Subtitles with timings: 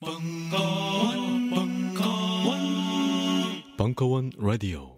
[0.00, 2.60] 벙커원, 벙커원,
[3.76, 4.96] 벙커원 라디오.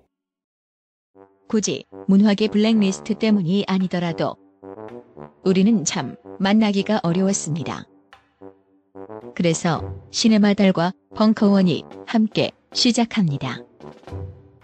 [1.49, 4.37] 굳이 문화계 블랙리스트 때문이 아니더라도
[5.43, 7.85] 우리는 참 만나기가 어려웠습니다.
[9.35, 13.57] 그래서 시네마달과 벙커원이 함께 시작합니다.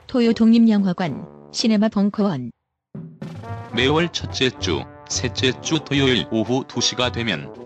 [0.06, 2.50] 토요 독립영화관 시네마 벙커원
[3.74, 7.65] 매월 첫째 주, 셋째 주 토요일 오후 2시가 되면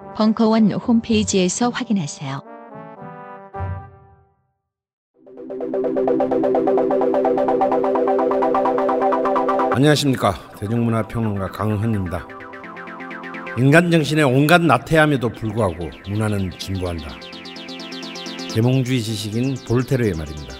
[0.15, 2.41] 벙커원 홈페이지에서 확인하세요.
[9.73, 12.27] 안녕하십니까 대중문화평론가 강헌입니다.
[13.57, 17.07] 인간 정신의 온갖 나태함에도 불구하고 문화는 진보한다.
[18.53, 20.55] 계몽주의 지식인 볼테르의 말입니다.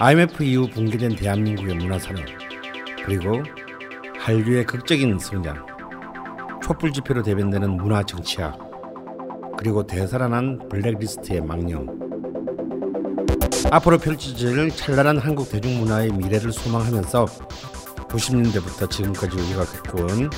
[0.00, 2.24] IMF 이후 붕괴된 대한민국의 문화산업
[3.04, 3.42] 그리고
[4.18, 5.64] 한류의 극적인 성장
[6.66, 8.58] 촛불 집회로 대변되는 문화 정치학
[9.56, 11.86] 그리고 되살아난 블랙리스트의 망령
[13.70, 17.26] 앞으로 펼쳐질 찬란한 한국 대중문화의 미래를 소망하면서
[18.08, 20.28] 90년대부터 지금까지 우리가 겪어온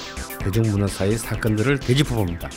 [0.41, 2.51] 대중문화사의 사건들을 되짚어봅니다.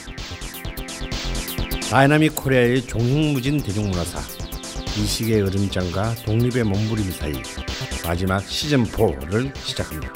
[1.89, 4.19] 다이나믹 코리아의 종횡무진 대중문화사
[4.99, 7.31] 이 시기의 으름장과 독립의 몸부림 사이
[8.05, 10.11] 마지막 시즌4를 시작합니다.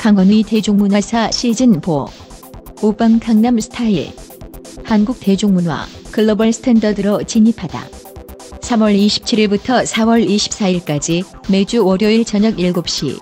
[0.00, 4.10] 강원의 대중문화사 시즌4 오빵 강남 스타일.
[4.82, 7.86] 한국 대중문화 글로벌 스탠더드로 진입하다.
[8.62, 13.20] 3월 27일부터 4월 24일까지 매주 월요일 저녁 7시.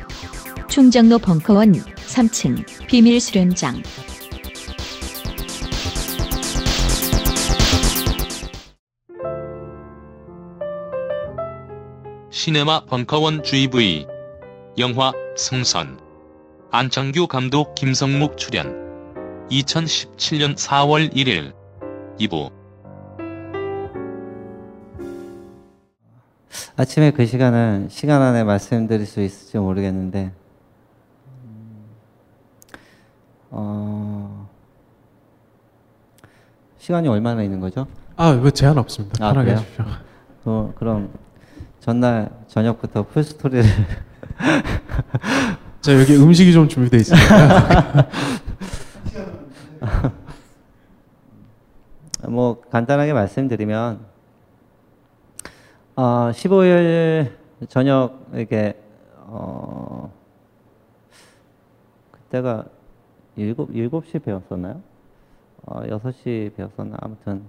[0.68, 3.82] 충정로 벙커원 3층 비밀 수련장.
[12.30, 14.06] 시네마 벙커원 GV
[14.78, 16.07] 영화 승선
[16.70, 21.54] 안창규 감독 김성묵 출연 2017년 4월 1일
[22.20, 22.50] 2부
[26.76, 30.32] 아침에 그 시간은 시간 안에 말씀드릴 수 있을지 모르겠는데
[33.50, 34.46] 어,
[36.76, 37.86] 시간이 얼마나 있는 거죠?
[38.16, 39.26] 아, 이거 제한 없습니다.
[39.26, 39.60] 아, 편하게 그래요?
[39.60, 39.84] 하십시오.
[40.44, 41.10] 그, 그럼
[41.80, 43.64] 전날 저녁부터 풀 스토리를
[45.80, 48.08] 자, 여기 음식이 좀 준비되어 있습니다.
[52.28, 54.00] 뭐 간단하게 말씀드리면
[55.94, 57.30] 어, 15일
[57.68, 58.74] 저녁 이게
[59.18, 60.12] 어,
[62.10, 62.64] 그때가
[63.36, 64.80] 일곱 일곱 시 배웠었나요?
[65.64, 66.96] 어, 6시 배웠었나?
[67.00, 67.42] 아무튼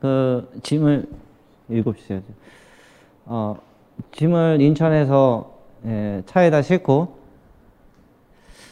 [0.00, 1.08] 그 짐을
[1.70, 2.20] 일곱 시죠.
[3.24, 3.56] 어,
[4.12, 5.56] 짐을 인천에서
[5.86, 7.15] 예, 차에다 싣고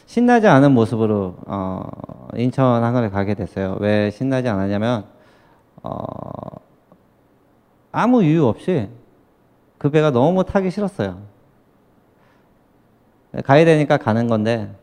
[0.05, 1.89] 신나지 않은 모습으로 어,
[2.35, 3.77] 인천 한강을 가게 됐어요.
[3.79, 5.05] 왜 신나지 않았냐면
[5.83, 5.99] 어,
[7.91, 8.89] 아무 이유 없이
[9.77, 11.21] 그 배가 너무 타기 싫었어요.
[13.43, 14.73] 가야 되니까 가는 건데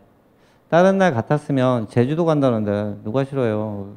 [0.69, 3.94] 다른 날 같았으면 제주도 간다는데 누가 싫어요.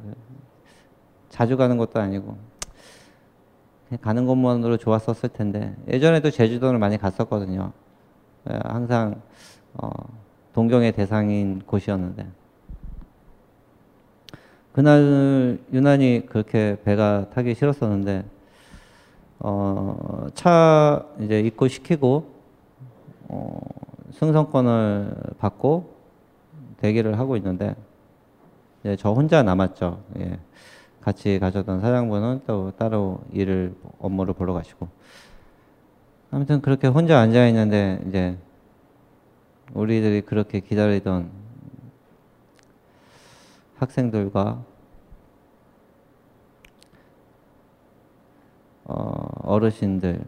[1.28, 2.36] 자주 가는 것도 아니고
[4.00, 7.72] 가는 것만으로 좋았었을 텐데 예전에도 제주도를 많이 갔었거든요.
[8.50, 9.20] 예, 항상
[9.74, 9.90] 어,
[10.56, 12.26] 동경의 대상인 곳이었는데
[14.72, 18.24] 그날 유난히 그렇게 배가 타기 싫었었는데
[19.40, 22.30] 어, 차 이제 입고 시키고
[23.28, 23.60] 어,
[24.12, 25.94] 승선권을 받고
[26.78, 27.76] 대기를 하고 있는데
[28.80, 30.00] 이제 저 혼자 남았죠.
[30.20, 30.38] 예.
[31.02, 34.88] 같이 가셨던 사장분은 또 따로 일을 업무를 보러 가시고
[36.30, 38.38] 아무튼 그렇게 혼자 앉아 있는데 이제
[39.72, 41.30] 우리들이 그렇게 기다리던
[43.76, 44.64] 학생들과
[48.84, 48.94] 어,
[49.42, 50.24] 어르신들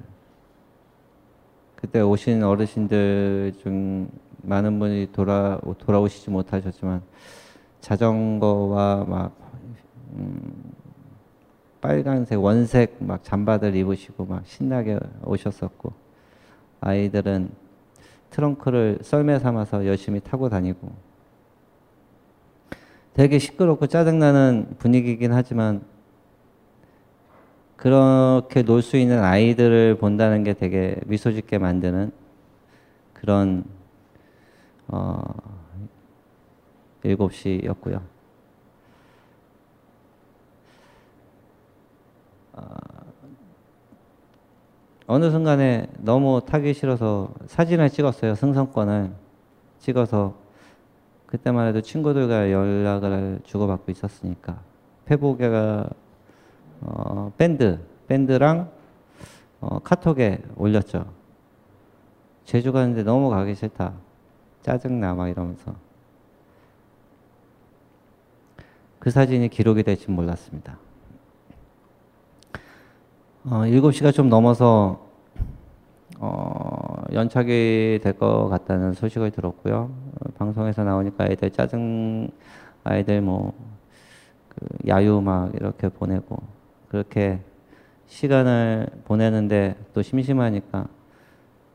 [1.76, 4.10] 그때 오신 어르신들 중
[4.42, 7.02] 많은 분이 돌아 돌아오시지 못하셨지만
[7.80, 9.36] 자전거와 막
[10.14, 10.72] 음,
[11.80, 15.92] 빨간색 원색 막 잠바들 입으시고 막 신나게 오셨었고
[16.80, 17.50] 아이들은
[18.30, 20.92] 트렁크를 썰매 삼아서 열심히 타고 다니고
[23.14, 25.82] 되게 시끄럽고 짜증나는 분위기긴 하지만
[27.76, 32.10] 그렇게 놀 수 있는 아이들을 본다는 게 되게 미소 짓게 만드는
[33.12, 33.64] 그런
[34.88, 35.20] 어,
[37.04, 38.00] 7시였고요.
[42.54, 42.97] 어
[45.16, 48.34] 느 순간에 너무 타기 싫어서 사진을 찍었어요.
[48.34, 49.10] 승선권을
[49.78, 50.34] 찍어서
[51.24, 54.60] 그때만 해도 친구들과 연락을 주고받고 있었으니까
[55.06, 55.88] 페북에가
[56.82, 58.70] 어, 밴드 밴드랑
[59.60, 61.06] 어, 카톡에 올렸죠.
[62.44, 63.94] 제주 가는데 너무 가기 싫다.
[64.62, 65.74] 짜증나 막 이러면서
[68.98, 70.78] 그 사진이 기록이 될줄 몰랐습니다.
[73.44, 75.06] 어, 7시가 좀 넘어서
[76.20, 79.90] 어, 연착이 될 것 같다는 소식을 들었고요.
[80.20, 82.28] 어, 방송에서 나오니까 아이들 짜증,
[82.84, 83.52] 아이들 뭐,
[84.48, 86.38] 그 야유 막 이렇게 보내고,
[86.88, 87.40] 그렇게
[88.08, 90.86] 시간을 보내는데 또 심심하니까,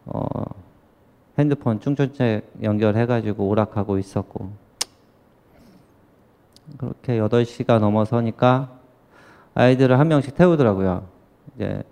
[0.08, 0.24] 어,
[1.40, 4.52] 핸드폰 충전책 연결해가지고 오락하고 있었고,
[6.78, 8.72] 그렇게 8시가 넘어서니까
[9.54, 11.13] 아이들을 한 명씩 태우더라고요.
[11.56, 11.84] 이제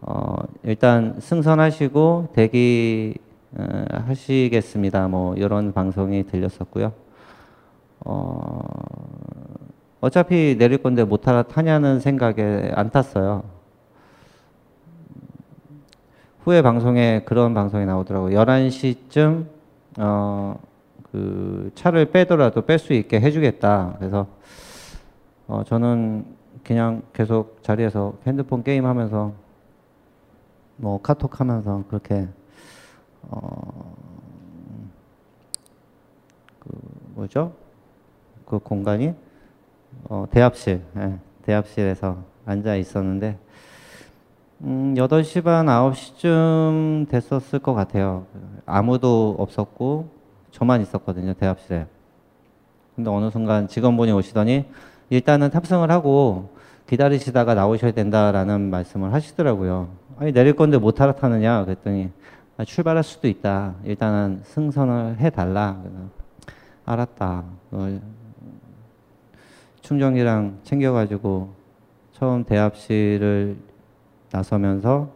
[0.00, 3.14] 어, 일단 승선하시고 대기
[3.56, 5.08] 어, 하시겠습니다.
[5.08, 6.92] 뭐 이런 방송이 들렸었고요.
[8.00, 8.60] 어,
[10.00, 13.44] 어차피 내릴 건데 못 타냐는 생각에 안 탔어요.
[16.44, 18.38] 후에 방송에 그런 방송이 나오더라고요.
[18.38, 19.44] 11시쯤
[19.98, 20.58] 어,
[21.12, 23.96] 그 차를 빼더라도 뺄 수 있게 해주겠다.
[23.98, 24.26] 그래서
[25.46, 26.24] 어, 저는
[26.64, 29.32] 그냥 계속 자리에서 핸드폰 게임 하면서
[30.76, 32.28] 뭐 카톡 하면서 그렇게
[33.22, 33.94] 어,
[36.60, 36.68] 그
[37.14, 37.52] 뭐죠?
[38.46, 39.14] 그 공간이
[40.04, 43.38] 어, 대합실, 예, 대합실에서 앉아 있었는데
[44.62, 48.26] 음, 8시 반, 9시쯤 됐었을 것 같아요.
[48.66, 50.10] 아무도 없었고
[50.50, 51.86] 저만 있었거든요, 대합실에.
[52.94, 54.66] 근데 어느 순간 직원분이 오시더니
[55.10, 56.50] 일단은 탑승을 하고
[56.86, 59.88] 기다리시다가 나오셔야 된다라는 말씀을 하시더라고요.
[60.18, 62.10] 아니 내릴 건데 못 타라타느냐 그랬더니
[62.56, 63.74] 아, 출발할 수도 있다.
[63.84, 65.80] 일단은 승선을 해달라.
[66.84, 67.44] 알았다.
[67.70, 68.00] 어,
[69.80, 71.54] 충전기랑 챙겨가지고
[72.12, 73.56] 처음 대합실을
[74.30, 75.10] 나서면서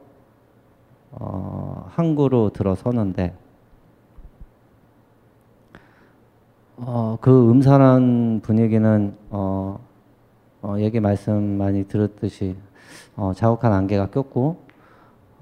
[1.12, 3.34] 어, 항구로 들어서는데
[6.76, 9.78] 어, 그 음산한 분위기는 어,
[10.64, 12.56] 어, 얘기 말씀 많이 들었듯이
[13.16, 14.64] 어, 자욱한 안개가 꼈고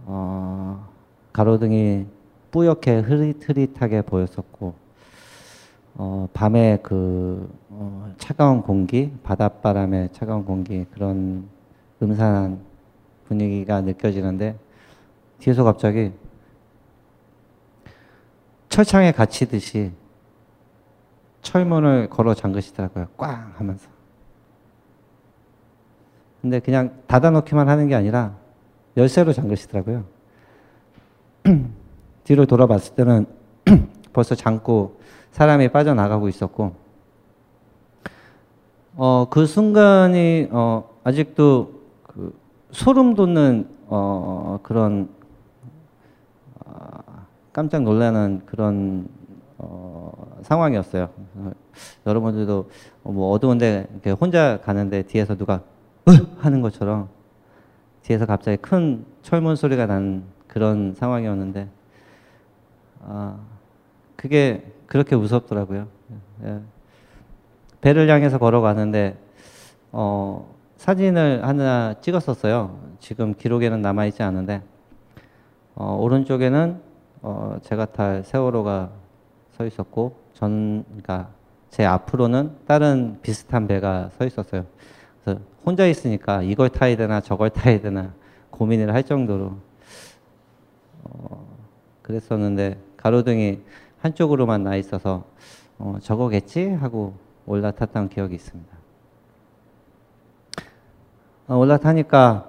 [0.06, 0.88] 어,
[1.32, 2.06] 가로등이
[2.50, 4.74] 뿌옇게 흐릿흐릿하게 보였었고
[5.94, 11.48] 어, 밤에 그 어, 차가운 공기, 바닷바람의 차가운 공기 그런
[12.02, 12.58] 음산한
[13.28, 14.58] 분위기가 느껴지는데
[15.38, 16.10] 뒤에서 갑자기
[18.68, 19.92] 철창에 갇히듯이
[21.42, 23.06] 철문을 걸어 잠그시더라고요.
[23.16, 23.91] 꽝 하면서.
[26.42, 28.34] 근데 그냥 닫아놓기만 하는 게 아니라
[28.96, 30.04] 열쇠로 잠그시더라고요.
[32.24, 33.26] 뒤로 돌아봤을 때는
[34.12, 35.00] 벌써 잠고
[35.30, 36.74] 사람이 빠져나가고 있었고,
[38.96, 42.38] 어, 그 순간이, 어, 아직도 그
[42.72, 45.08] 소름 돋는, 어, 그런,
[46.66, 49.08] 어, 깜짝 놀라는 그런,
[49.58, 51.08] 어, 상황이었어요.
[51.36, 51.52] 어,
[52.04, 52.68] 여러분들도
[53.04, 53.86] 뭐 어두운데
[54.20, 55.72] 혼자 가는데 뒤에서 누가 으!
[56.38, 57.08] 하는 것처럼
[58.02, 61.68] 뒤에서 갑자기 큰 철문 소리가 난 그런 상황이었는데,
[63.04, 63.38] 아,
[64.16, 65.86] 그게 그렇게 무섭더라고요.
[66.44, 66.60] 예.
[67.80, 69.16] 배를 향해서 걸어가는데,
[69.92, 72.78] 어, 사진을 하나 찍었었어요.
[72.98, 74.62] 지금 기록에는 남아있지 않은데,
[75.74, 76.92] 어, 오른쪽에는
[77.22, 78.90] 어, 제가 탈 세월호가
[79.56, 81.28] 서 있었고, 전, 그러니까
[81.70, 84.66] 제 앞으로는 다른 비슷한 배가 서 있었어요.
[85.64, 88.12] 혼자 있으니까 이걸 타야 되나 저걸 타야 되나
[88.50, 89.56] 고민을 할 정도로
[91.04, 91.46] 어,
[92.02, 93.60] 그랬었는데 가로등이
[94.00, 95.24] 한쪽으로만 나 있어서
[95.78, 97.14] 어, 저거겠지 하고
[97.46, 98.76] 올라탔던 기억이 있습니다.
[101.48, 102.48] 어, 올라타니까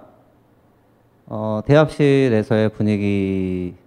[1.28, 3.78] 어, 대합실에서의 분위기랑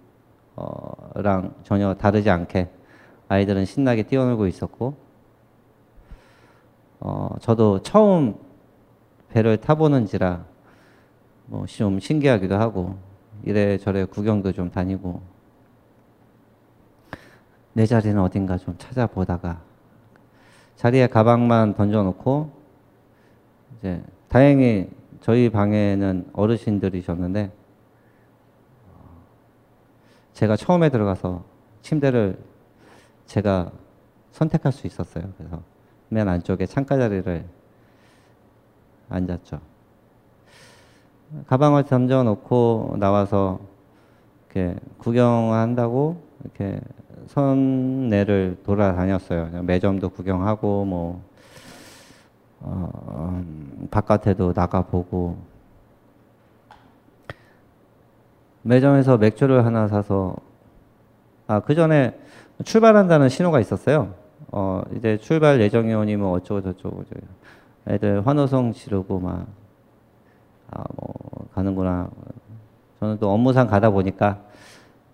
[1.63, 2.69] 전혀 다르지 않게
[3.27, 4.95] 아이들은 신나게 뛰어놀고 있었고
[6.99, 8.46] 어, 저도 처음
[9.37, 10.45] 배를 타보는지라
[11.45, 12.97] 뭐 좀 신기하기도 하고
[13.43, 15.21] 이래저래 구경도 좀 다니고
[17.73, 19.61] 내 자리는 어딘가 좀 찾아보다가
[20.75, 22.51] 자리에 가방만 던져놓고
[23.77, 24.89] 이제 다행히
[25.21, 27.51] 저희 방에는 어르신들이셨는데
[30.33, 31.43] 제가 처음에 들어가서
[31.83, 32.39] 침대를
[33.27, 33.71] 제가
[34.31, 35.31] 선택할 수 있었어요.
[35.37, 35.61] 그래서
[36.09, 37.56] 맨 안쪽에 창가 자리를
[39.09, 39.59] 앉았죠.
[41.47, 43.59] 가방을 던져놓고 나와서
[44.45, 46.79] 이렇게 구경한다고 이렇게
[47.27, 49.63] 선내를 돌아다녔어요.
[49.63, 51.21] 매점도 구경하고 뭐
[52.59, 55.37] 어, 음, 바깥에도 나가보고
[58.63, 60.35] 매점에서 맥주를 하나 사서
[61.47, 62.17] 아 그 전에
[62.63, 64.13] 출발한다는 신호가 있었어요.
[64.51, 67.03] 어 이제 출발 예정이 오니 뭐 어쩌고 저쩌고
[67.87, 69.47] 애들 환호성 지르고 막
[70.71, 72.09] 아, 뭐 가는구나.
[72.99, 74.41] 저는 또 업무상 가다 보니까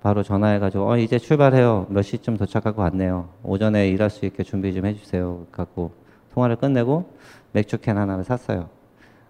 [0.01, 1.87] 바로 전화해가지고 어 이제 출발해요.
[1.89, 3.29] 몇 시쯤 도착할 것 같네요.
[3.43, 5.45] 오전에 일할 수 있게 준비 좀 해주세요.
[5.51, 5.91] 갖고
[6.33, 7.09] 통화를 끝내고
[7.51, 8.69] 맥주캔 하나를 샀어요.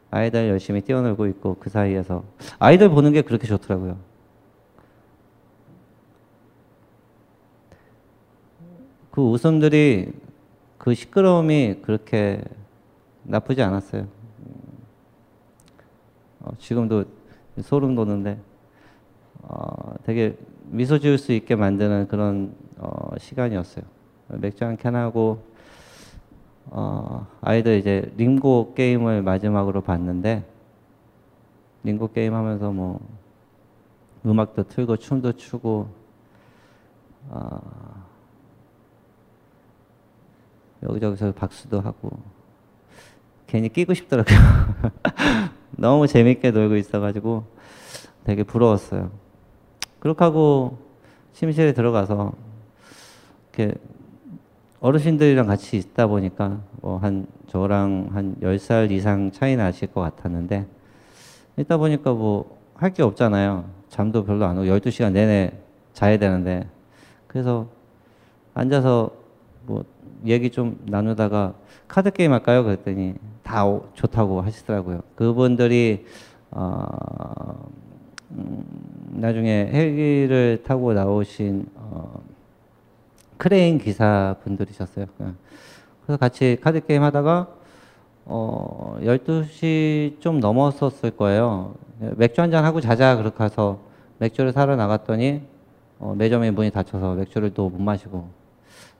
[0.10, 2.24] 아이들 열심히 뛰어놀고 있고 그 사이에서
[2.60, 3.98] 아이들 보는 게 그렇게 좋더라고요.
[9.12, 10.12] 그 웃음들이
[10.78, 12.42] 그 시끄러움이 그렇게
[13.24, 14.08] 나쁘지 않았어요.
[16.42, 17.06] 어, 지금도
[17.62, 18.40] 소름 돋는데
[19.42, 23.86] 어, 되게 미소 지을 수 있게 만드는 그런 어, 시간이었어요.
[24.30, 25.44] 맥주 한 캔 하고
[26.68, 30.44] 어, 아이들 이제 링고 게임을 마지막으로 봤는데
[31.84, 33.00] 링고 게임 하면서 뭐
[34.26, 35.88] 음악도 틀고 춤도 추고
[37.30, 38.04] 어,
[40.84, 42.12] 여기저기서 박수도 하고
[43.54, 44.36] 괜히 끼고 싶더라고요.
[45.78, 47.44] 너무 재밌게 놀고 있어가지고
[48.24, 49.12] 되게 부러웠어요.
[50.00, 50.80] 그렇게 하고
[51.34, 52.34] 침실에 들어가서
[53.54, 53.76] 이렇게
[54.80, 60.66] 어르신들이랑 같이 있다 보니까 뭐 한 저랑 한 10살 이상 차이 나실 것 같았는데
[61.58, 63.66] 있다 보니까 뭐 할 게 없잖아요.
[63.88, 65.52] 잠도 별로 안 오고 12시간 내내
[65.94, 66.68] 자야 되는데
[67.28, 67.68] 그래서
[68.56, 69.12] 앉아서
[69.68, 69.86] 뭐
[70.26, 71.54] 얘기 좀 나누다가
[71.88, 72.64] 카드 게임 할까요?
[72.64, 73.14] 그랬더니
[73.44, 75.02] 다 좋다고 하시더라고요.
[75.16, 76.06] 그분들이
[76.52, 77.68] 어,
[78.32, 78.64] 음,
[79.12, 82.22] 나중에 헬기를 타고 나오신 어,
[83.38, 85.06] 크레인 기사 분들이셨어요.
[85.22, 85.26] 예.
[86.06, 87.48] 그래서 같이 카드 게임 하다가
[88.26, 91.76] 어, 12시 좀 넘었었을 거예요.
[92.16, 93.80] 맥주 한잔 하고 자자 그렇게 해서
[94.20, 95.42] 맥주를 사러 나갔더니
[96.00, 98.28] 어, 매점의 문이 닫혀서 맥주를 또 못 마시고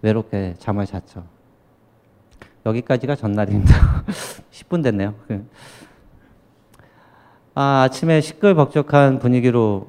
[0.02, 1.24] 외롭게 잠을 잤죠.
[2.66, 3.74] 여기까지가 전날입니다.
[4.52, 5.14] 10분 됐네요.
[5.28, 5.46] 그.
[7.56, 9.88] 아, 아침에 시끌벅적한 분위기로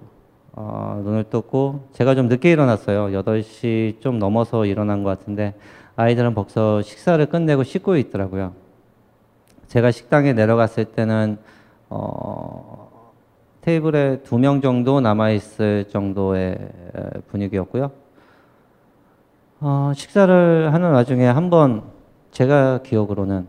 [0.53, 3.07] 어, 눈을 떴고 제가 좀 늦게 일어났어요.
[3.19, 5.55] 8시 좀 넘어서 일어난 것 같은데
[5.97, 8.53] 아이들은 벌써 식사를 끝내고 씻고 있더라고요.
[9.69, 11.39] 제가 식당에 내려갔을 때는
[11.89, 13.13] 어,
[13.63, 16.59] 테이블에 두 명 정도 남아있을 정도의
[17.29, 17.91] 분위기였고요.
[19.61, 21.83] 어, 식사를 하는 와중에 한번
[22.35, 23.47] 제가 기억으로는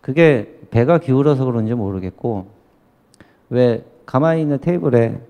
[0.00, 2.48] 그게 배가 기울어서 그런지 모르겠고
[3.48, 5.20] 왜 가만히 있는 테이블에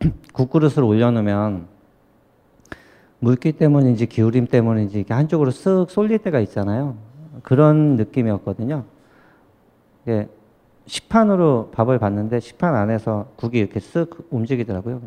[0.32, 1.68] 국그릇을 올려놓으면
[3.20, 6.96] 물기 때문인지 기울임 때문인지 이렇게 한쪽으로 쓱 쏠릴 때가 있잖아요.
[7.42, 8.84] 그런 느낌이었거든요.
[10.08, 10.28] 예,
[10.86, 15.00] 식판으로 밥을 봤는데 식판 안에서 국이 이렇게 쓱 움직이더라고요.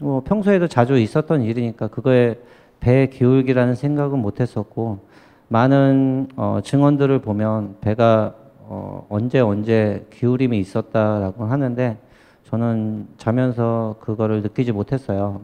[0.00, 2.38] 뭐 평소에도 자주 있었던 일이니까 그거에
[2.80, 5.00] 배 기울기라는 생각은 못했었고
[5.48, 8.34] 많은 어, 증언들을 보면 배가
[8.68, 11.98] 어, 언제 언제 기울임이 있었다라고 하는데
[12.44, 15.40] 저는 자면서 그거를 느끼지 못했어요.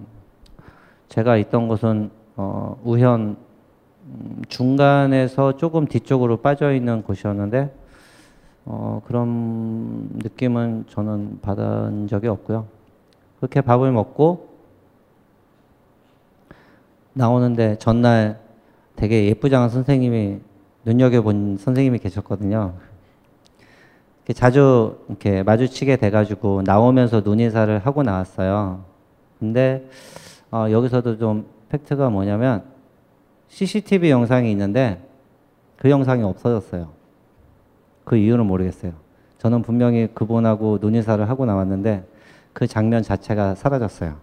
[1.09, 3.37] 제가 있던 곳은 어, 우현
[4.05, 7.73] 음, 중간에서 조금 뒤쪽으로 빠져 있는 곳이었는데
[8.65, 12.67] 어, 그런 느낌은 저는 받은 적이 없고요.
[13.39, 14.52] 그렇게 밥을 먹고
[17.15, 18.41] 나오는데 전날
[18.97, 20.41] 되게 예쁘장한 선생님이
[20.85, 22.75] 눈여겨본 선생님이 계셨거든요.
[24.35, 28.85] 자주 이렇게 마주치게 돼가지고 나오면서 눈인사를 하고 나왔어요.
[29.39, 29.89] 근데
[30.51, 32.63] 어, 여기서도 좀 팩트가 뭐냐면
[33.49, 35.03] CCTV 영상이 있는데
[35.77, 36.91] 그 영상이 없어졌어요.
[38.05, 38.93] 그 이유는 모르겠어요.
[39.39, 42.07] 저는 분명히 그분하고 눈인사를 하고 나왔는데
[42.53, 44.17] 그 장면 자체가 사라졌어요.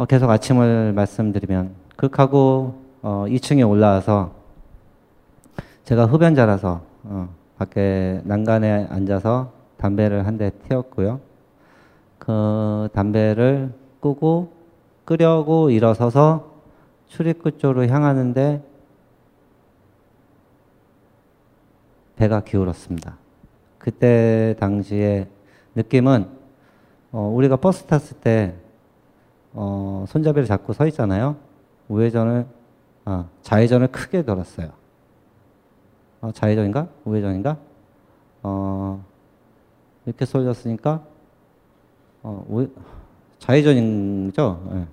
[0.00, 4.32] 어, 계속 아침을 말씀드리면 극하고 어, 2층에 올라와서
[5.84, 7.28] 제가 흡연자라서 어,
[7.58, 11.20] 밖에 난간에 앉아서 담배를 한 대 태웠고요.
[12.18, 14.54] 그 담배를 끄고
[15.04, 16.50] 끄려고 일어서서
[17.08, 18.64] 출입구 쪽으로 향하는데
[22.16, 23.18] 배가 기울었습니다.
[23.76, 25.28] 그때 당시에
[25.74, 26.26] 느낌은
[27.12, 28.54] 어, 우리가 버스 탔을 때
[29.52, 31.36] 어, 손잡이를 잡고 서 있잖아요.
[31.88, 32.46] 우회전을
[33.04, 34.70] 아, 좌회전을 크게 돌았어요.
[36.20, 36.88] 어, 좌회전인가?
[37.04, 37.56] 우회전인가?
[38.42, 39.04] 어,
[40.06, 41.02] 이렇게 쏠렸으니까
[42.22, 42.68] 어, 우회,
[43.38, 44.86] 좌회전이죠.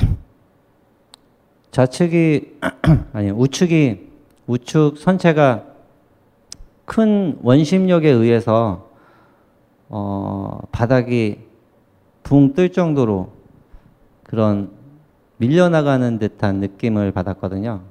[0.00, 0.06] 예.
[1.72, 2.58] 좌측이
[3.12, 4.10] 아니 우측이
[4.46, 5.64] 우측 선체가
[6.84, 8.90] 큰 원심력에 의해서
[9.88, 11.51] 어, 바닥이
[12.32, 13.28] 붕 뜰 정도로
[14.24, 14.70] 그런
[15.36, 17.82] 밀려나가는 듯한 느낌을 받았거든요.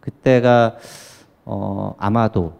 [0.00, 0.78] 그때가
[1.44, 2.54] 어, 아마도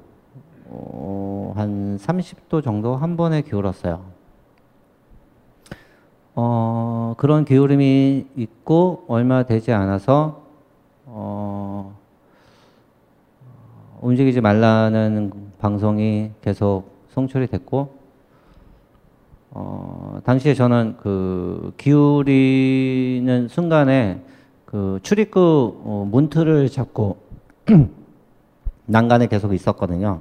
[0.66, 4.04] 어, 한 30도 정도 한 번에 기울었어요.
[6.37, 10.44] 어, 그런 기울음이 있고 얼마 되지 않아서
[11.04, 11.98] 어,
[14.02, 17.98] 움직이지 말라는 방송이 계속 송출이 됐고
[19.50, 24.23] 어, 당시에 저는 그 기울이는 순간에
[24.64, 27.17] 그 출입구 어, 문틀을 잡고
[28.87, 30.21] 난간에 계속 있었거든요.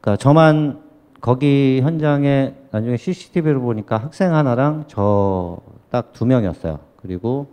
[0.00, 0.80] 그러니까 저만
[1.20, 5.58] 거기 현장에 나중에 CCTV를 보니까 학생 하나랑 저
[5.90, 6.78] 딱 두 명이었어요.
[6.96, 7.48] 그리고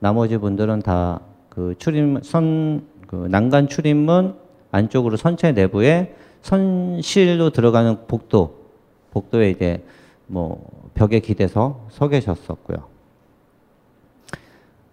[0.00, 4.36] 나머지 분들은 다 그 출입 선 그 난간 출입문
[4.70, 8.57] 안쪽으로 선체 내부에 선실로 들어가는 복도
[9.12, 9.84] 복도에 이제
[10.26, 12.86] 뭐 벽에 기대서 서 계셨었고요.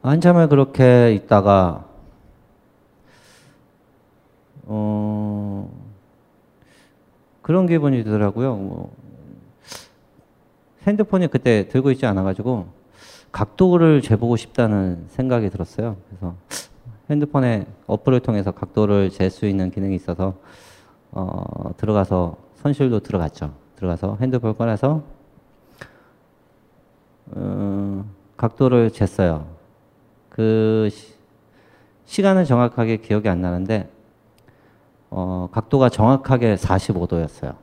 [0.02, 1.86] 한참을 그렇게 있다가
[4.64, 5.70] 어
[7.42, 8.56] 그런 기분이 들더라고요.
[8.56, 8.96] 뭐
[10.88, 12.68] 핸드폰이 그때 들고 있지 않아가지고
[13.32, 15.98] 각도를 재보고 싶다는 생각이 들었어요.
[16.08, 16.36] 그래서
[17.10, 20.36] 핸드폰에 어플을 통해서 각도를 잴 수 있는 기능이 있어서
[21.12, 23.54] 어, 들어가서 선실로 들어갔죠.
[23.76, 25.04] 들어가서 핸드폰 꺼내서
[27.32, 28.06] 어,
[28.38, 29.46] 각도를 쟀어요.
[30.30, 30.90] 그
[32.06, 33.90] 시, 간은 정확하게 기억이 안 나는데
[35.10, 37.56] 어, 각도가 정확하게 45도였어요.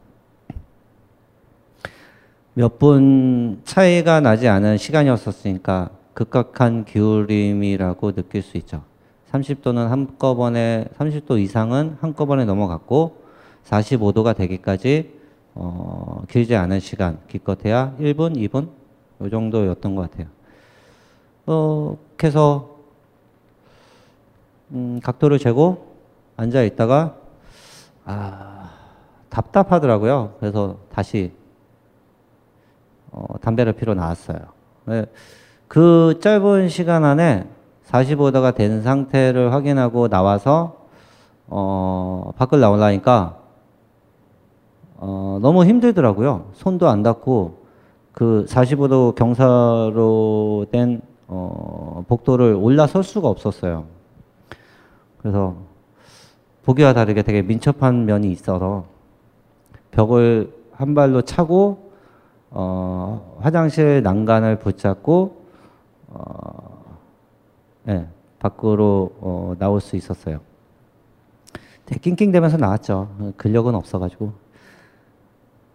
[2.55, 8.83] 몇 분 차이가 나지 않은 시간이었었으니까 급격한 기울임이라고 느낄 수 있죠.
[9.31, 13.22] 30도는 한꺼번에 30도 이상은 한꺼번에 넘어갔고
[13.64, 15.22] 45도가 되기까지
[15.55, 18.69] 어, 길지 않은 시간, 기껏해야 1분, 2분
[19.25, 20.27] 이 정도였던 것 같아요.
[21.47, 22.79] 어, 그래서
[24.71, 25.95] 음, 각도를 재고
[26.37, 27.17] 앉아 있다가
[28.05, 28.71] 아
[29.29, 30.35] 답답하더라고요.
[30.41, 31.33] 그래서 다시
[33.11, 34.38] 어, 담배를 피러 나왔어요.
[34.87, 35.07] 네,
[35.69, 37.47] 그 짧은 시간 안에
[37.87, 40.87] 45도가 된 상태를 확인하고 나와서
[41.49, 43.41] 어, 밖을 나오려니까
[45.05, 46.51] 어, 너무 힘들더라고요.
[46.53, 47.65] 손도 안 닿고
[48.12, 53.87] 그 45도 경사로 된 어, 복도를 올라설 수가 없었어요.
[55.19, 55.57] 그래서
[56.62, 58.85] 보기와 다르게 되게 민첩한 면이 있어서
[59.91, 61.91] 벽을 한 발로 차고
[62.51, 65.43] 어, 화장실 난간을 붙잡고
[66.11, 66.97] 어,
[67.83, 68.07] 네,
[68.38, 70.38] 밖으로 어, 나올 수 있었어요.
[71.87, 73.35] 낑낑대면서 나왔죠.
[73.37, 74.41] 근력은 없어가지고.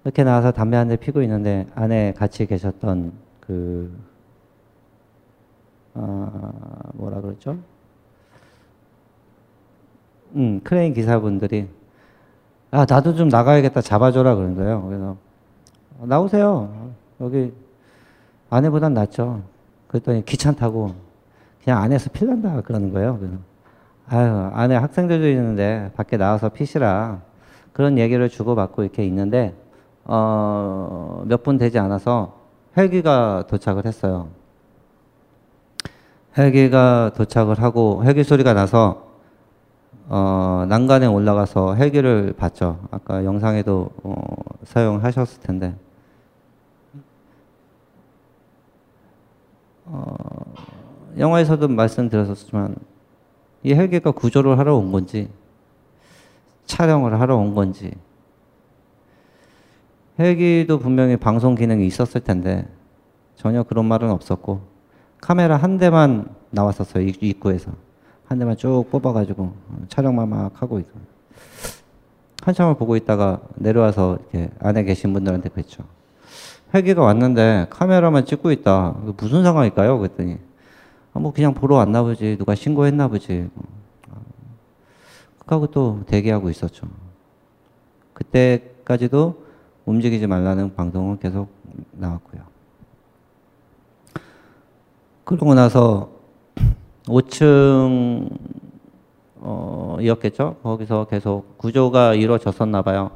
[0.07, 3.93] 이렇게 나와서 담배 한 대 피고 있는데 안에 같이 계셨던 그
[5.95, 7.57] 어, 뭐라 그러죠?
[10.35, 11.67] 음, 크레인 기사분들이
[12.71, 14.83] 아 나도 좀 나가야겠다 잡아줘라 그런 거예요.
[14.87, 15.17] 그래서
[15.99, 16.93] 나오세요.
[17.19, 17.51] 여기
[18.49, 19.41] 안에보단 낫죠.
[19.89, 20.95] 그랬더니 귀찮다고
[21.65, 23.17] 그냥 안에서 필란다 그러는 거예요.
[23.19, 23.35] 그래서
[24.07, 27.19] 아유 안에 학생들도 있는데 밖에 나와서 피시라
[27.73, 29.53] 그런 얘기를 주고받고 이렇게 있는데
[30.07, 32.33] 어, 몇 분 되지 않아서
[32.77, 34.29] 헬기가 도착을 했어요.
[36.37, 39.07] 헬기가 도착을 하고 헬기 소리가 나서
[40.09, 42.79] 어, 난간에 올라가서 헬기를 봤죠.
[42.91, 44.15] 아까 영상에도 어,
[44.63, 45.75] 사용하셨을 텐데.
[49.85, 50.15] 어,
[51.17, 52.75] 영화에서도 말씀드렸었지만
[53.63, 55.29] 이 헬기가 구조를 하러 온 건지
[56.65, 57.91] 촬영을 하러 온 건지
[60.19, 62.67] 헬기도 분명히 방송 기능이 있었을 텐데
[63.35, 64.61] 전혀 그런 말은 없었고
[65.21, 67.71] 카메라 한 대만 나왔었어요 입구에서
[68.25, 69.53] 한 대만 쭉 뽑아가지고
[69.89, 70.99] 촬영만 막 하고 있고
[72.43, 75.83] 한참을 보고 있다가 내려와서 이렇게 안에 계신 분들한테 그랬죠.
[76.73, 78.95] 헬기가 왔는데 카메라만 찍고 있다.
[79.17, 79.97] 무슨 상황일까요?
[79.97, 80.37] 그랬더니
[81.13, 82.37] 아, 뭐 그냥 보러 왔나 보지.
[82.37, 83.49] 누가 신고했나 보지.
[85.45, 86.87] 하고 또 대기하고 있었죠.
[88.13, 89.46] 그때까지도
[89.87, 91.47] 움직이지 말라는 방송은 계속
[91.93, 92.41] 나왔고요.
[95.23, 96.09] 그러고 나서
[97.05, 98.29] 5층
[99.37, 100.57] 어, 이었겠죠?
[100.61, 103.11] 거기서 계속 구조가 이루어졌었나 봐요.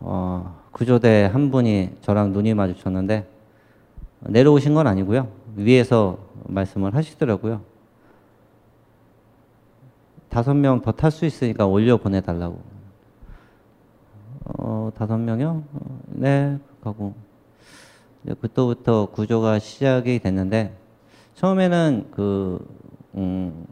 [0.00, 3.28] 어, 구조대 한 분이 저랑 눈이 마주쳤는데
[4.20, 5.28] 내려오신 건 아니고요.
[5.56, 7.60] 위에서 말씀을 하시더라고요.
[10.30, 12.73] 다섯 명 더 탈 수 있으니까 올려 보내달라고.
[14.44, 15.64] 어, 다섯 명이요?
[15.72, 17.14] 어, 네, 하고.
[18.40, 20.74] 그때부터 구조가 시작이 됐는데,
[21.34, 22.66] 처음에는 그,
[23.14, 23.66] 음,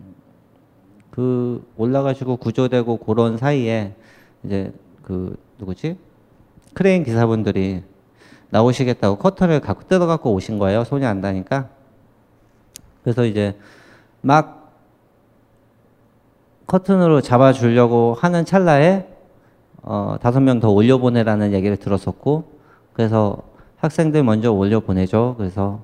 [1.10, 3.94] 그 올라가시고 구조되고 그런 사이에
[4.44, 5.98] 이제 그 누구지?
[6.74, 7.82] 크레인 기사분들이
[8.50, 10.84] 나오시겠다고 커터를 갖고 뜯어갖고 오신 거예요.
[10.84, 11.68] 손이 안 닿으니까.
[13.02, 13.58] 그래서 이제
[14.22, 14.72] 막
[16.66, 19.11] 커튼으로 잡아주려고 하는 찰나에
[19.82, 22.44] 어, 다섯 명 더 올려보내라는 얘기를 들었었고,
[22.92, 23.38] 그래서
[23.76, 25.34] 학생들 먼저 올려보내죠.
[25.38, 25.80] 그래서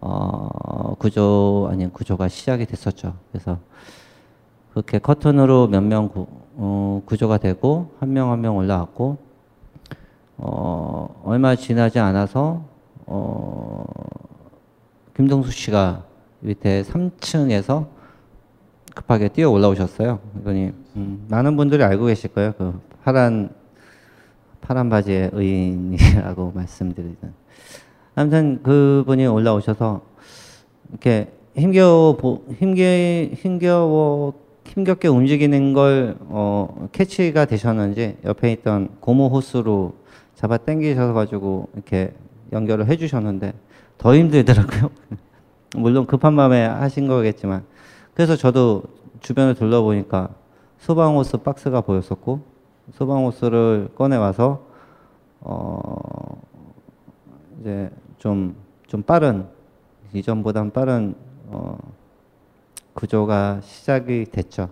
[0.00, 3.14] 어, 구조 아닌 구조가 시작이 됐었죠.
[3.32, 3.58] 그래서
[4.72, 6.10] 그렇게 커튼으로 몇명
[6.56, 9.18] 어, 구조가 되고 한명 한 명 올라왔고
[10.36, 12.62] 어, 얼마 지나지 않아서
[13.06, 13.84] 어,
[15.16, 16.04] 김동수 씨가
[16.40, 17.86] 밑에 3층에서
[18.94, 20.18] 급하게 뛰어 올라오셨어요.
[20.42, 22.52] 그러니 음, 많은 분들이 알고 계실 거예요.
[22.58, 23.50] 그 파란
[24.60, 27.16] 파란 바지의 의인이라고 말씀드리는.
[28.16, 30.02] 아무튼 그분이 올라오셔서
[30.90, 32.18] 이렇게 힘겨워
[32.58, 32.82] 힘겨
[33.32, 34.34] 힘겨워
[34.66, 39.94] 힘겹게 움직이는 걸 어, 캐치가 되셨는지 옆에 있던 고무 호스로
[40.34, 42.12] 잡아 당기셔서 가지고 이렇게
[42.52, 43.52] 연결을 해주셨는데
[43.98, 44.90] 더 힘들더라고요.
[45.76, 47.62] 물론 급한 마음에 하신 거겠지만
[48.14, 48.82] 그래서 저도
[49.20, 50.30] 주변을 둘러보니까
[50.78, 52.40] 소방 호스 박스가 보였었고
[52.94, 54.62] 소방 호스를 꺼내 와서
[55.40, 56.40] 어
[57.60, 58.54] 이제 좀
[58.88, 59.46] 좀 빠른
[60.14, 61.14] 이전보단 빠른
[61.48, 61.76] 어
[62.94, 64.70] 구조가 시작이 됐죠.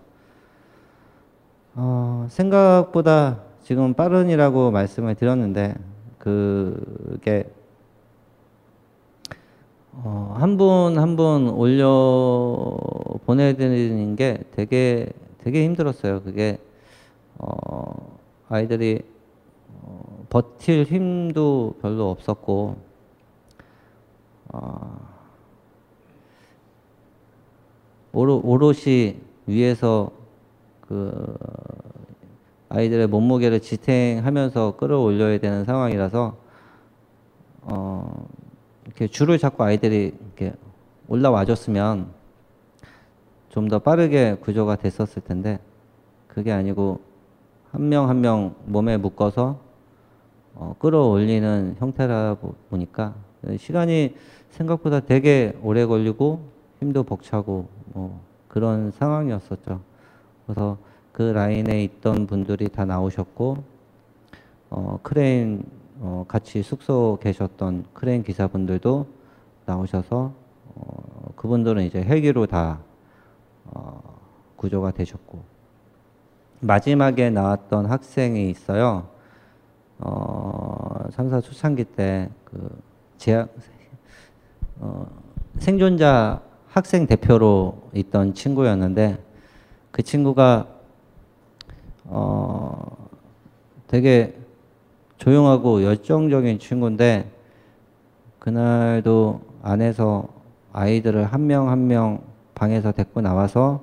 [1.74, 5.74] 어, 생각보다 지금 빠른이라고 말씀을 드렸는데
[6.18, 7.44] 그게
[9.92, 12.76] 어, 한 분 한 분 올려
[13.26, 15.08] 보내드리는 게 되게
[15.46, 16.22] 되게 힘들었어요.
[16.22, 16.58] 그게
[17.38, 19.00] 어, 아이들이
[19.80, 22.76] 어, 버틸 힘도 별로 없었고
[24.48, 25.08] 어,
[28.12, 30.10] 오로, 오롯이 위에서
[30.80, 31.38] 그
[32.68, 36.36] 아이들의 몸무게를 지탱하면서 끌어올려야 되는 상황이라서
[37.62, 38.28] 어
[38.84, 40.54] 이렇게 줄을 잡고 아이들이 이렇게
[41.06, 42.15] 올라와 줬으면
[43.56, 45.58] 좀 더 빠르게 구조가 됐었을 텐데
[46.28, 47.00] 그게 아니고
[47.72, 49.58] 한 명 한 명 몸에 묶어서
[50.54, 52.36] 어, 끌어올리는 형태라
[52.68, 53.14] 보니까
[53.58, 54.14] 시간이
[54.50, 56.40] 생각보다 되게 오래 걸리고
[56.80, 59.80] 힘도 벅차고 뭐 그런 상황이었었죠.
[60.44, 60.76] 그래서
[61.12, 63.56] 그 라인에 있던 분들이 다 나오셨고
[64.68, 65.64] 어, 크레인
[66.00, 69.06] 어, 같이 숙소 계셨던 크레인 기사분들도
[69.64, 70.32] 나오셔서
[70.74, 72.80] 어, 그분들은 이제 헬기로 다
[73.72, 74.00] 어,
[74.56, 75.42] 구조가 되셨고
[76.60, 79.08] 마지막에 나왔던 학생이 있어요.
[79.98, 82.82] 어, 참사 초창기 때그
[83.18, 83.48] 제약
[84.80, 85.06] 어,
[85.58, 89.18] 생존자 학생 대표로 있던 친구였는데
[89.90, 90.66] 그 친구가
[92.04, 93.08] 어
[93.86, 94.36] 되게
[95.16, 97.30] 조용하고 열정적인 친구인데
[98.38, 100.28] 그날도 안에서
[100.72, 102.22] 아이들을 한 명 한명
[102.56, 103.82] 방에서 데리고 나와서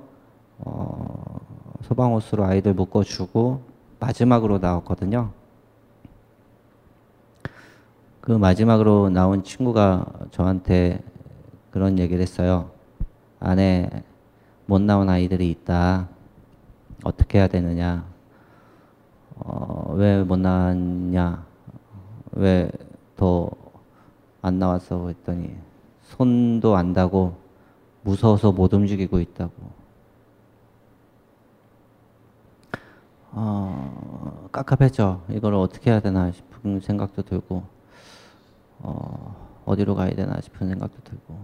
[0.58, 1.38] 어
[1.82, 3.62] 소방호스로 아이들 묶어주고
[4.00, 5.30] 마지막으로 나왔거든요.
[8.20, 11.02] 그 마지막으로 나온 친구가 저한테
[11.70, 12.70] 그런 얘기를 했어요.
[13.40, 14.02] 안에
[14.66, 16.08] 못 나온 아이들이 있다.
[17.04, 18.04] 어떻게 해야 되느냐?
[19.36, 21.46] 어, 왜 못 나왔냐?
[22.32, 22.70] 왜
[23.16, 23.50] 더
[24.42, 25.08] 안 나왔어?
[25.08, 25.56] 했더니
[26.02, 27.34] 손도 안다고
[28.04, 29.52] 무서워서 못 움직이고 있다고.
[33.32, 35.24] 어, 깝깝했죠.
[35.30, 37.64] 이걸 어떻게 해야 되나 싶은 생각도 들고,
[38.80, 41.36] 어, 어디로 가야 되나 싶은 생각도 들고.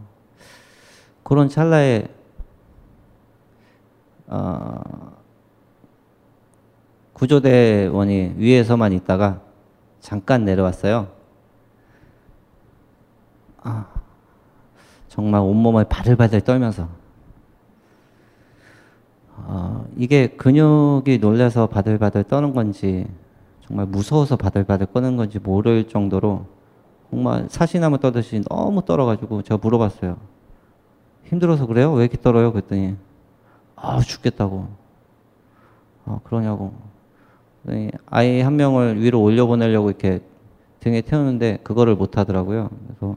[1.25, 2.09] 그런 찰나에
[4.29, 5.17] 어,
[7.15, 9.43] 구조대원이 위에서만 있다가
[9.99, 11.09] 잠깐 내려왔어요.
[13.63, 14.00] 아,
[15.21, 16.89] 정말 온몸을 바들바들 떨면서
[19.37, 23.07] 어, 이게 근육이 놀래서 바들바들 떠는 건지
[23.67, 26.47] 정말 무서워서 바들바들 꺼는 건지 모를 정도로
[27.11, 30.17] 정말 사시나무 떠듯이 너무 떨어가지고 제가 물어봤어요.
[31.25, 31.93] 힘들어서 그래요?
[31.93, 32.51] 왜 이렇게 떨어요?
[32.51, 32.97] 그랬더니
[33.77, 34.69] 아 죽겠다고.
[36.07, 36.73] 아 그러냐고.
[38.07, 40.23] 아이 한 명을 위로 올려보내려고 이렇게
[40.79, 42.71] 등에 태우는데 그거를 못 하더라고요.
[42.87, 43.17] 그래서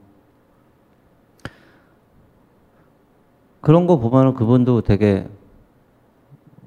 [3.64, 5.26] 그런 거 보면은 그분도 되게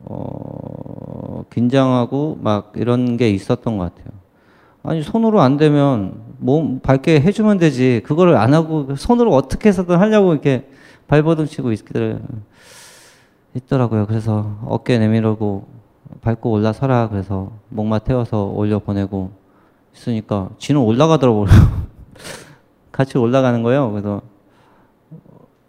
[0.06, 4.16] 어, 긴장하고 막 이런 게 있었던 것 같아요.
[4.82, 8.00] 아니 손으로 안 되면 몸 밝게 해주면 되지.
[8.06, 10.70] 그거를 안 하고 손으로 어떻게 해서든 하려고 이렇게
[11.06, 12.22] 발버둥 치고 있기를
[13.52, 14.06] 있더라고요.
[14.06, 15.68] 그래서 어깨 내밀고
[16.22, 19.32] 밟고 올라서라 그래서 목마 태워서 올려 보내고
[19.94, 21.44] 있으니까 지는 올라가더라고요.
[22.90, 23.90] 같이 올라가는 거예요.
[23.90, 24.22] 그래서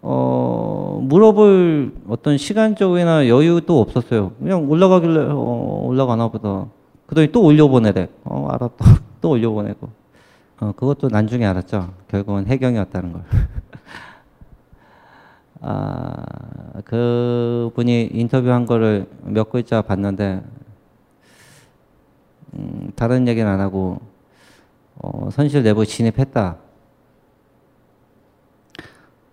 [0.00, 4.32] 어, 물어볼 어떤 시간적이나 여유도 없었어요.
[4.38, 6.66] 그냥 올라가길래 어, 올라가나 보다.
[7.06, 8.08] 그더니 또 올려보내래.
[8.24, 8.84] 어, 알았다.
[9.20, 9.88] 또 올려보내고.
[10.60, 11.92] 어, 그것도 나중에 알았죠.
[12.08, 13.22] 결국은 해경이었다는 걸.
[15.60, 16.14] 아,
[16.84, 20.42] 그 분이 인터뷰한 거를 몇 글자 봤는데,
[22.54, 24.00] 음, 다른 얘기는 안 하고,
[24.96, 26.56] 어, 선실 내부 진입했다.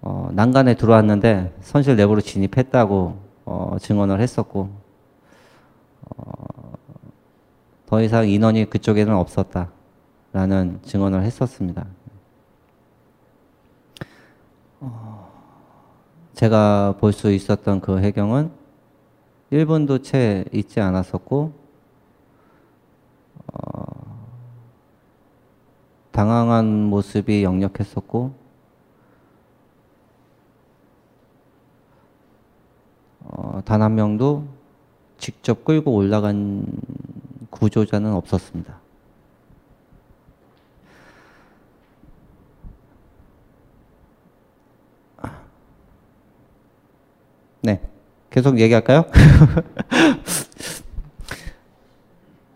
[0.08, 4.70] 어, 난간에 들어왔는데 선실 내부로 진입했다고 어, 증언을 했었고
[6.16, 6.74] 어,
[7.88, 11.88] 더 이상 인원이 그쪽에는 없었다라는 증언을 했었습니다.
[14.82, 15.32] 어,
[16.36, 18.52] 제가 볼 수 있었던 그 해경은
[19.52, 21.52] 1분도 채 있지 않았었고
[23.54, 24.28] 어,
[26.12, 28.45] 당황한 모습이 역력했었고
[33.30, 34.46] 어, 단 한 명도
[35.18, 36.66] 직접 끌고 올라간
[37.50, 38.80] 구조자는 없었습니다.
[47.62, 47.82] 네.
[48.30, 49.06] 계속 얘기할까요?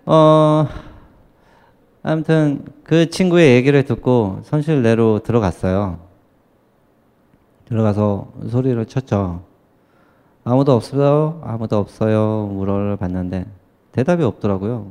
[0.05, 0.67] 어,
[2.03, 5.99] 아무튼 그 친구의 얘기를 듣고 선실 내로 들어갔어요.
[7.65, 9.43] 들어가서 소리를 쳤죠.
[10.49, 11.39] 아무도 없어요?
[11.43, 12.47] 아무도 없어요?
[12.47, 13.45] 물어봤는데
[13.91, 14.89] 대답이 없더라고요.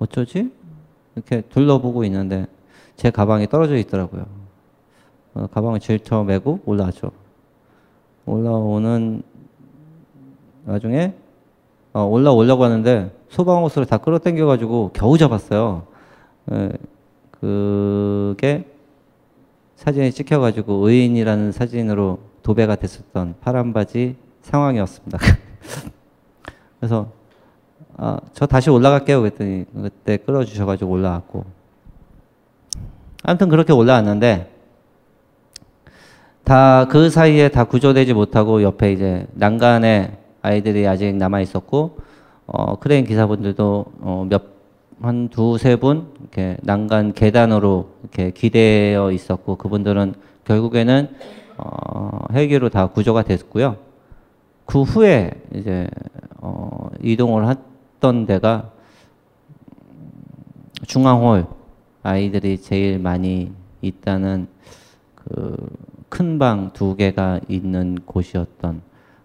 [0.00, 0.50] 어쩌지?
[1.14, 2.48] 이렇게 둘러보고 있는데
[2.96, 4.26] 제 가방이 떨어져 있더라고요.
[5.34, 7.12] 어, 가방을 질쳐 메고 올라왔죠.
[8.26, 9.22] 올라오는
[10.64, 11.14] 나중에
[11.92, 15.84] 어, 올라오려고 하는데 소방호스를 다 끌어당겨가지고 겨우 잡았어요.
[16.50, 16.70] 에,
[17.30, 18.66] 그게
[19.76, 25.18] 사진이 찍혀가지고 의인이라는 사진으로 도배가 됐었던 파란 바지 상황이었습니다.
[26.80, 27.08] 그래서
[27.96, 29.20] 아, 저 다시 올라갈게요.
[29.20, 31.44] 그랬더니 그때 끌어주셔가지고 올라왔고
[33.22, 34.50] 아무튼 그렇게 올라왔는데
[36.44, 41.98] 다 그 사이에 다 구조되지 못하고 옆에 이제 난간에 아이들이 아직 남아 있었고
[42.46, 44.26] 어, 크레인 기사분들도 어,
[45.00, 51.10] 몇한 두세 분 이렇게 난간 계단으로 이렇게 기대어 있었고 그분들은 결국에는
[51.62, 53.76] 어, 헬기로 다 구조가 됐고요.
[54.66, 55.88] 그 후에 이제
[56.38, 58.70] 어, 이동을 했던 데가
[60.86, 61.46] 중앙홀
[62.02, 64.48] 아이들이 제일 많이 있다는
[65.14, 65.56] 그
[66.10, 68.82] 큰 방 두 개가 있는 곳이었던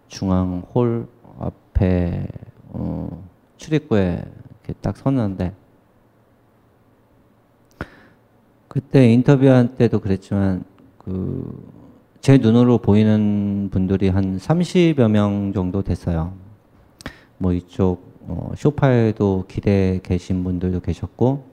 [0.08, 1.08] 중앙홀
[1.40, 2.28] 앞에
[2.70, 4.24] 어, 출입구에
[4.64, 5.54] 이렇게 딱 섰는데
[8.68, 10.64] 그때 인터뷰할 때도 그랬지만
[11.00, 11.75] 그
[12.26, 16.34] 제 눈으로 보이는 분들이 한 30여 명 정도 됐어요.
[17.38, 21.46] 뭐 이쪽 어, 쇼파에도 기대 계신 분들도 계셨고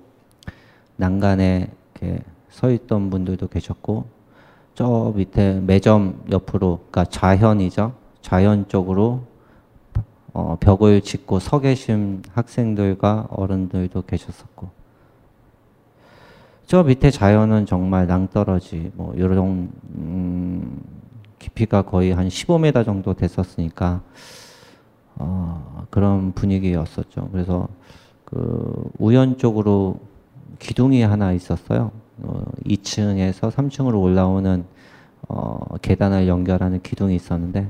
[0.96, 1.68] 난간에
[2.00, 4.06] 이렇게 서 있던 분들도 계셨고
[4.74, 7.92] 저 밑에 매점 옆으로 그러니까 좌현이죠.
[8.22, 9.26] 좌현 쪽으로
[10.32, 14.70] 어, 벽을 짓고 서 계신 학생들과 어른들도 계셨었고
[16.72, 20.80] 저 밑에 자연은 정말 낭떠러지 뭐 이런 음,
[21.38, 24.00] 깊이가 거의 한 15m 정도 됐었으니까
[25.16, 27.28] 어, 그런 분위기였었죠.
[27.30, 27.68] 그래서
[28.24, 30.00] 그 우연 쪽으로
[30.60, 31.90] 기둥이 하나 있었어요.
[32.22, 34.64] 어, 2층에서 3층으로 올라오는
[35.28, 37.68] 어, 계단을 연결하는 기둥이 있었는데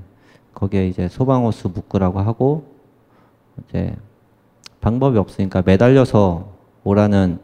[0.55, 2.73] 거기에 이제 소방호스 묶으라고 하고
[3.69, 3.97] 이제
[4.81, 6.53] 방법이 없으니까 매달려서
[6.85, 7.41] 오라는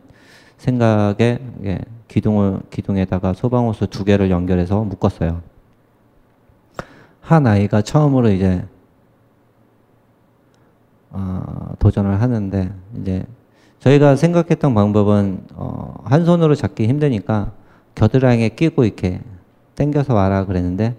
[0.59, 5.41] 생각에 예, 기둥을 기둥에다가 소방호스 두 개를 연결해서 묶었어요.
[7.21, 8.65] 한 아이가 처음으로 이제
[11.11, 13.25] 어, 도전을 하는데 이제
[13.81, 17.53] 저희가 생각했던 방법은 어, 한 손으로 잡기 힘드니까
[17.95, 19.21] 겨드랑이에 끼고 이렇게
[19.75, 20.97] 당겨서 와라 그랬는데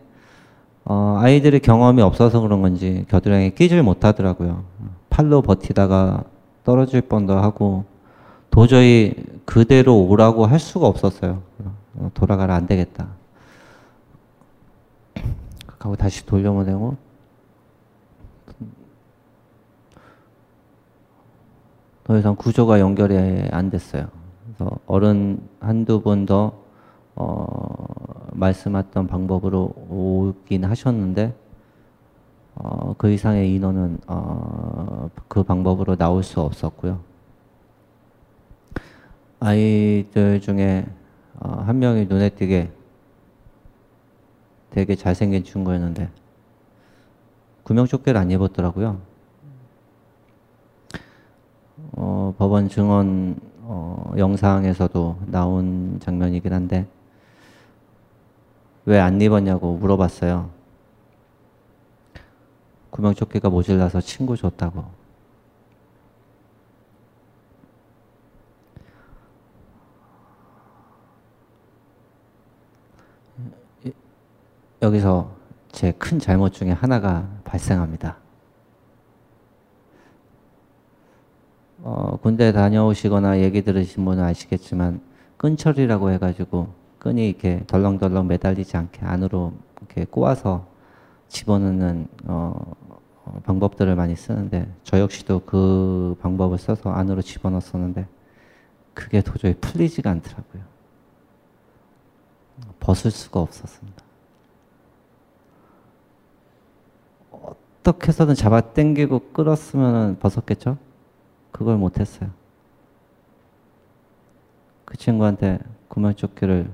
[0.85, 4.63] 어, 아이들이 경험이 없어서 그런 건지 겨드랑이에 끼질 못하더라고요.
[5.09, 6.23] 팔로 버티다가
[6.63, 7.85] 떨어질 뻔도 하고
[8.59, 11.41] 도저히 그대로 오라고 할 수가 없었어요.
[11.95, 13.07] 어, 돌아가라 안 되겠다.
[15.79, 16.97] 하고 다시 돌려보내고
[22.03, 24.09] 더 이상 구조가 연결이 안 됐어요.
[24.43, 26.51] 그래서 어른 한두 분더
[27.15, 31.33] 어, 말씀했던 방법으로 오긴 하셨는데
[32.55, 37.07] 어, 그 이상의 인원은 어, 그 방법으로 나올 수 없었고요.
[39.39, 40.85] 아이들 중에
[41.39, 42.71] 어, 한 명이 눈에 띄게
[44.71, 46.09] 되게 잘생긴 친구였는데
[47.63, 48.99] 구명조끼를 안 입었더라고요.
[51.93, 56.87] 어, 법원 증언 어, 영상에서도 나온 장면이긴 한데
[58.85, 60.49] 왜 안 입었냐고 물어봤어요.
[62.89, 64.98] 구명조끼가 모질라서 친구 줬다고.
[74.89, 75.35] 여기서
[75.71, 78.17] 제 큰 잘못 중에 하나가 발생합니다.
[81.81, 85.01] 어, 군대 다녀오시거나 얘기 들으신 분은 아시겠지만
[85.37, 90.67] 끈철이라고 해가지고 끈이 이렇게 덜렁덜렁 매달리지 않게 안으로 이렇게 꼬아서
[91.27, 92.75] 집어넣는 어,
[93.25, 98.07] 어, 방법들을 많이 쓰는데 저 역시도 그 방법을 써서 안으로 집어넣었었는데
[98.93, 100.63] 그게 도저히 풀리지가 않더라고요.
[102.79, 104.08] 벗을 수가 없었습니다.
[107.79, 110.77] 어떻게 해서든 잡아 당기고 끌었으면 벗었겠죠?
[111.51, 112.29] 그걸 못했어요.
[114.85, 116.69] 그 친구한테 구명조끼를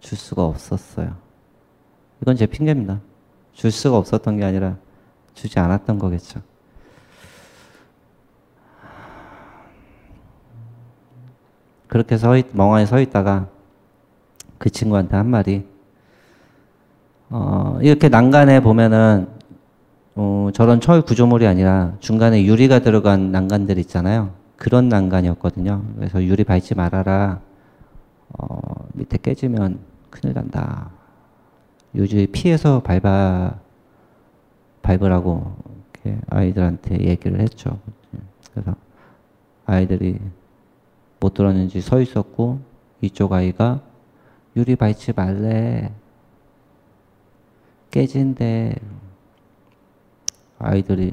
[0.00, 1.16] 줄 수가 없었어요.
[2.22, 3.00] 이건 제 핑계입니다.
[3.52, 4.76] 줄 수가 없었던 게 아니라
[5.34, 6.40] 주지 않았던 거겠죠.
[11.86, 13.48] 그렇게 서 있, 멍하니 서 있다가
[14.58, 15.66] 그 친구한테 한 말이
[17.30, 19.37] 어, 이렇게 난간에 보면은
[20.20, 24.34] 어, 저런 철 구조물이 아니라 중간에 유리가 들어간 난간들 있잖아요.
[24.56, 25.84] 그런 난간이었거든요.
[25.94, 27.40] 그래서 유리 밟지 말아라.
[28.36, 28.58] 어,
[28.94, 29.78] 밑에 깨지면
[30.10, 30.90] 큰일 난다.
[31.94, 33.60] 유리 피해서 밟아
[34.82, 35.54] 밟으라고
[36.30, 37.78] 아이들한테 얘기를 했죠.
[38.52, 38.74] 그래서
[39.66, 40.18] 아이들이
[41.20, 42.58] 못 들었는지 서 있었고
[43.02, 43.82] 이쪽 아이가
[44.56, 45.92] 유리 밟지 말래
[47.92, 48.74] 깨진대
[50.58, 51.12] 아이들이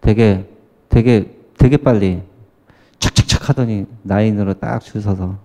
[0.00, 0.48] 되게
[0.88, 2.22] 되게 되게 빨리
[2.98, 5.38] 착착착 하더니 라인으로 딱 줄 서서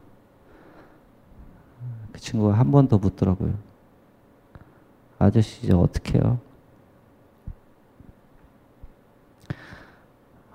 [2.12, 3.54] 그 친구가 한 번 더 묻더라고요.
[5.20, 6.40] 아저씨 이제 어떻게 해요?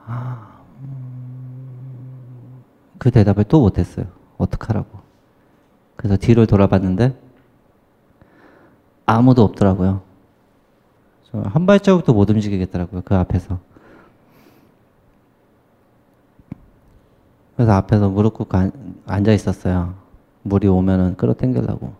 [0.06, 2.62] 아, 음,
[2.98, 4.06] 그 대답을 또 못했어요.
[4.38, 4.98] 어떡하라고.
[5.96, 7.16] 그래서 뒤를 돌아봤는데
[9.06, 10.02] 아무도 없더라고요.
[11.32, 13.02] 한 발자국도 못 움직이겠더라고요.
[13.04, 13.58] 그 앞에서.
[17.56, 18.58] 그래서 앞에서 무릎 꿇고
[19.06, 19.94] 앉아 있었어요.
[20.42, 21.92] 물이 오면은 끌어당기려고.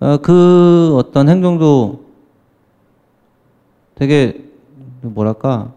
[0.00, 2.04] 어, 그 어떤 행동도
[3.94, 4.44] 되게
[5.00, 5.72] 뭐랄까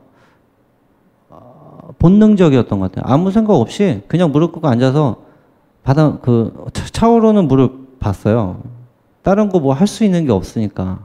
[1.30, 3.12] 어, 본능적이었던 것 같아요.
[3.12, 5.24] 아무 생각 없이 그냥 무릎 꿇고 앉아서
[5.84, 8.62] 바다 그 차오르는 물을 봤어요.
[9.24, 11.00] 다른 거 뭐 할 수 있는 게 없으니까.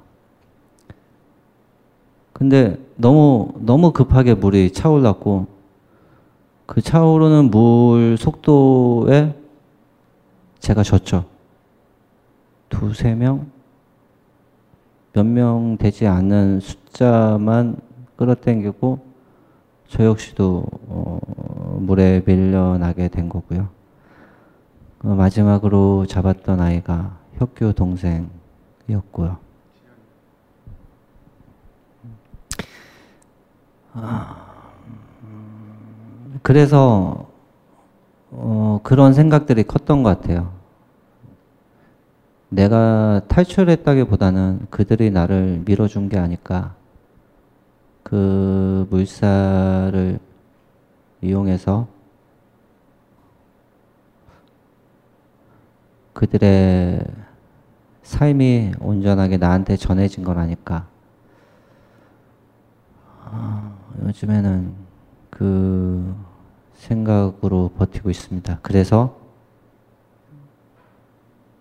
[2.34, 5.46] 근데 너무, 너무 급하게 물이 차올랐고,
[6.66, 9.34] 그 차오르는 물 속도에
[10.60, 11.24] 제가 졌죠.
[12.68, 13.46] 두세 명?
[15.12, 17.76] 몇 명 되지 않은 숫자만
[18.16, 18.98] 끌어당기고,
[19.88, 23.68] 저 역시도, 어, 물에 밀려나게 된 거고요.
[25.02, 29.38] 어, 마지막으로 잡았던 아이가 혁규 동생이었고요.
[33.94, 34.46] 아,
[36.42, 37.28] 그래서
[38.30, 40.52] 어, 그런 생각들이 컸던 것 같아요.
[42.50, 46.74] 내가 탈출했다기보다는 그들이 나를 밀어준 게 아닐까.
[48.02, 50.18] 그 물살을
[51.22, 51.86] 이용해서
[56.12, 57.04] 그들의
[58.02, 60.86] 삶이 온전하게 나한테 전해진 건 아닐까.
[63.24, 64.74] 아, 요즘에는
[65.30, 66.16] 그
[66.74, 68.58] 생각으로 버티고 있습니다.
[68.62, 69.16] 그래서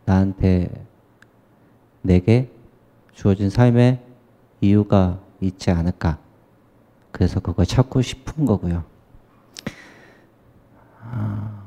[0.05, 0.85] 나한테
[2.01, 2.51] 내게
[3.13, 4.03] 주어진 삶의
[4.61, 6.17] 이유가 있지 않을까.
[7.11, 8.83] 그래서 그걸 찾고 싶은 거고요.
[11.01, 11.58] 아.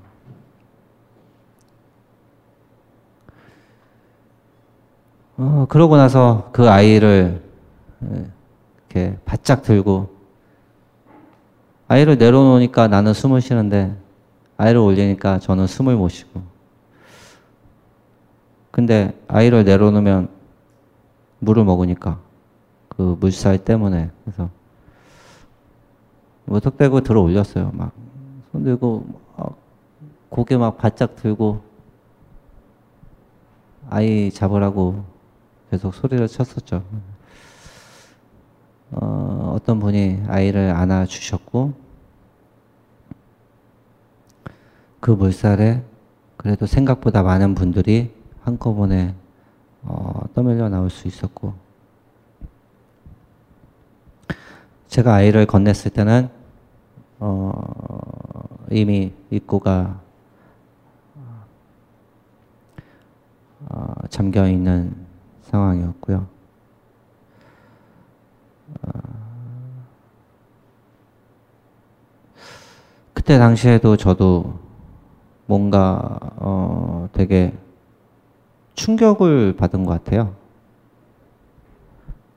[5.37, 7.43] 어, 그러고 나서 그 아이를
[8.91, 10.15] 이렇게 바짝 들고
[11.89, 13.97] 아이를 내려놓으니까 나는 숨을 쉬는데
[14.57, 16.43] 아이를 올리니까 저는 숨을 못 쉬고.
[18.71, 20.29] 근데 아이를 내려놓으면
[21.39, 22.19] 물을 먹으니까
[22.89, 24.49] 그 물살 때문에 그래서
[26.47, 27.71] 무턱대고 들어 올렸어요.
[27.75, 28.03] 막
[28.53, 29.07] 손 들고
[29.37, 29.57] 막
[30.29, 31.63] 고개 막 바짝 들고
[33.89, 35.05] 아이 잡으라고
[35.73, 36.85] 계속 소리를 쳤었죠.
[38.91, 41.73] 어, 어떤 분이 아이를 안아주셨고,
[45.01, 45.83] 그 물살에
[46.37, 49.15] 그래도 생각보다 많은 분들이 한꺼번에
[49.81, 51.55] 어, 떠밀려 나올 수 있었고,
[54.89, 56.29] 제가 아이를 건넸을 때는
[57.19, 60.03] 어, 이미 입구가
[63.71, 65.12] 어, 잠겨 있는
[65.53, 66.27] 상황이었고요.
[68.83, 68.91] 어,
[73.13, 74.59] 그때 당시에도 저도
[75.47, 77.53] 뭔가 어, 되게
[78.75, 80.35] 충격을 받은 것 같아요.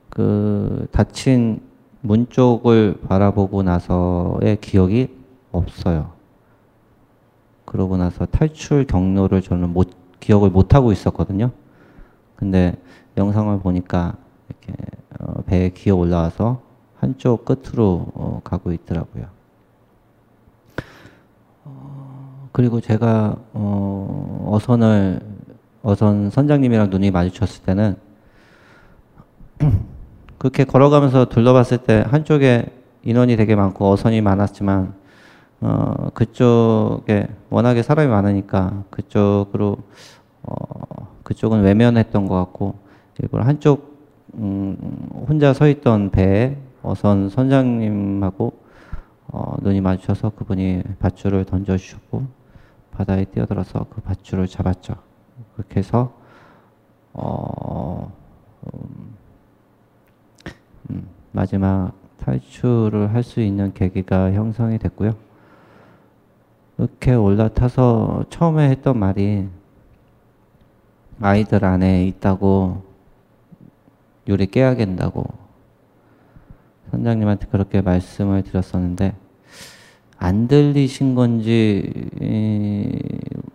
[0.10, 1.62] 그 닫힌
[2.02, 5.10] 문 쪽을 바라보고 나서의 기억이
[5.52, 6.12] 없어요.
[7.66, 9.90] 그러고 나서 탈출 경로를 저는 못,
[10.20, 11.52] 기억을 못 하고 있었거든요.
[12.36, 12.76] 근데
[13.18, 14.16] 영상을 보니까
[14.50, 14.74] 이렇게
[15.20, 16.62] 어, 배에 기어 올라와서
[17.00, 19.26] 한쪽 끝으로 어, 가고 있더라고요.
[21.64, 25.20] 어, 그리고 제가 어, 어선을
[25.84, 27.96] 어선 선장님이랑 눈이 마주쳤을 때는
[30.38, 32.66] 그렇게 걸어가면서 둘러봤을 때 한쪽에
[33.04, 34.94] 인원이 되게 많고 어선이 많았지만
[35.62, 39.78] 어, 그쪽에 워낙에 사람이 많으니까 그쪽으로
[40.44, 42.85] 어, 그쪽은 외면했던 것 같고
[43.22, 43.96] 일부러 한쪽
[44.36, 44.76] 음,
[45.28, 48.54] 혼자 서 있던 배에 어선 선장님하고
[49.28, 52.26] 어, 눈이 마주쳐서 그분이 밧줄을 던져주셨고
[52.92, 54.96] 바다에 뛰어들어서 그 밧줄을 잡았죠.
[55.56, 56.14] 그렇게 해서
[57.14, 58.12] 어,
[58.74, 59.16] 음,
[60.90, 65.12] 음, 마지막 탈출을 할 수 있는 계기가 형성이 됐고요.
[66.78, 69.48] 이렇게 올라타서 처음에 했던 말이
[71.22, 72.84] 아이들 안에 있다고
[74.28, 75.26] 요리 깨야 겠다고
[76.92, 79.16] 선장님한테 그렇게 말씀을 드렸었는데
[80.18, 81.92] 안 들리신 건지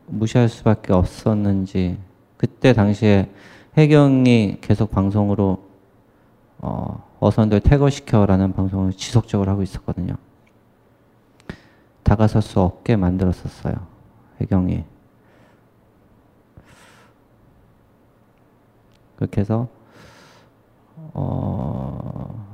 [0.07, 1.99] 무시할 수밖에 없었는지
[2.37, 3.31] 그때 당시에
[3.77, 5.63] 해경이 계속 방송으로
[6.59, 10.15] 어, 어선들 퇴거시켜라는 방송을 지속적으로 하고 있었거든요.
[12.03, 13.75] 다가설 수 없게 만들었었어요.
[14.41, 14.85] 해경이.
[19.17, 19.69] 그렇게 해서
[21.13, 22.45] 어,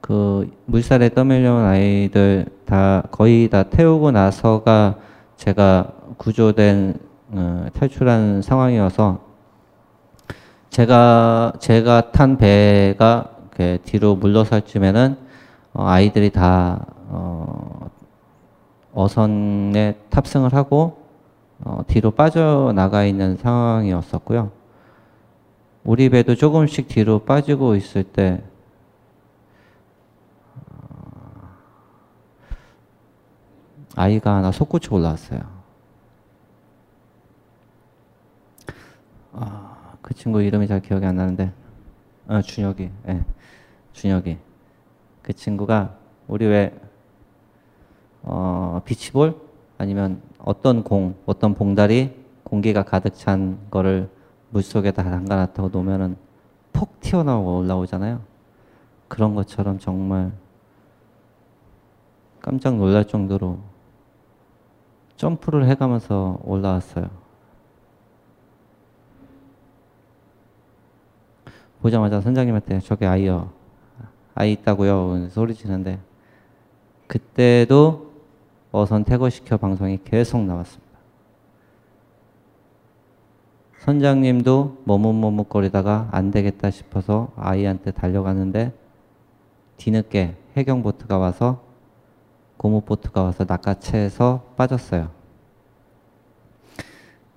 [0.00, 4.96] 그 물살에 떠밀려온 아이들 다 거의 다 태우고 나서가
[5.36, 6.98] 제가 구조된
[7.30, 9.20] 어, 탈출한 상황이어서
[10.70, 13.30] 제가 제가 탄 배가
[13.84, 15.16] 뒤로 물러설 쯤에는
[15.72, 17.90] 어, 아이들이 다 어,
[18.92, 20.98] 어선에 탑승을 하고
[21.64, 24.63] 어, 뒤로 빠져나가 있는 상황이었었고요.
[25.84, 28.42] 우리 배도 조금씩 뒤로 빠지고 있을 때
[30.56, 31.50] 어,
[33.94, 35.40] 아이가 하나 솟구쳐 올라왔어요.
[39.32, 41.52] 아, 그 친구 이름이 잘 기억이 안 나는데,
[42.28, 43.24] 아, 준혁이, 예, 네,
[43.92, 44.38] 준혁이.
[45.22, 46.74] 그 친구가 우리 왜
[48.22, 49.38] 어, 비치볼
[49.76, 54.08] 아니면 어떤 공, 어떤 봉다리 공기가 가득 찬 거를
[54.54, 56.16] 물속에다 담가놨다고 놓으면은
[56.72, 58.20] 폭 튀어나오고 올라오잖아요.
[59.08, 60.32] 그런 것처럼 정말
[62.40, 63.58] 깜짝 놀랄 정도로
[65.16, 67.10] 점프를 해가면서 올라왔어요.
[71.80, 73.50] 보자마자 선장님한테 저게 아이요.
[74.34, 75.30] 아이 있다고요.
[75.30, 75.98] 소리 치는데
[77.08, 78.12] 그때도
[78.70, 80.83] 어선 퇴거시켜 방송이 계속 나왔습니다.
[83.84, 88.72] 선장님도 머뭇머뭇거리다가 안 되겠다 싶어서 아이한테 달려가는데
[89.76, 91.62] 뒤늦게 해경보트가 와서
[92.56, 95.10] 고무보트가 와서 낚아채서 빠졌어요.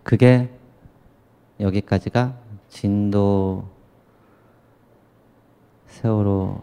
[0.04, 0.50] 그게
[1.60, 2.38] 여기까지가
[2.70, 3.66] 진도
[5.88, 6.62] 세월호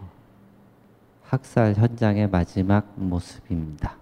[1.24, 3.99] 학살 현장의 마지막 모습입니다.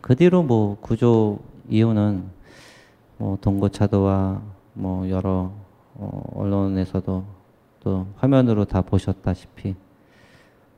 [0.00, 2.41] 그 뒤로 뭐 구조 이유는
[3.22, 4.42] 뭐 동고차도와
[4.72, 5.52] 뭐 여러
[5.94, 7.24] 어, 언론에서도
[7.78, 9.76] 또 화면으로 다 보셨다시피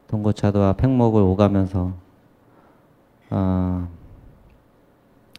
[0.09, 1.95] 동고차도와 팽목을 오가면서
[3.30, 3.88] 아,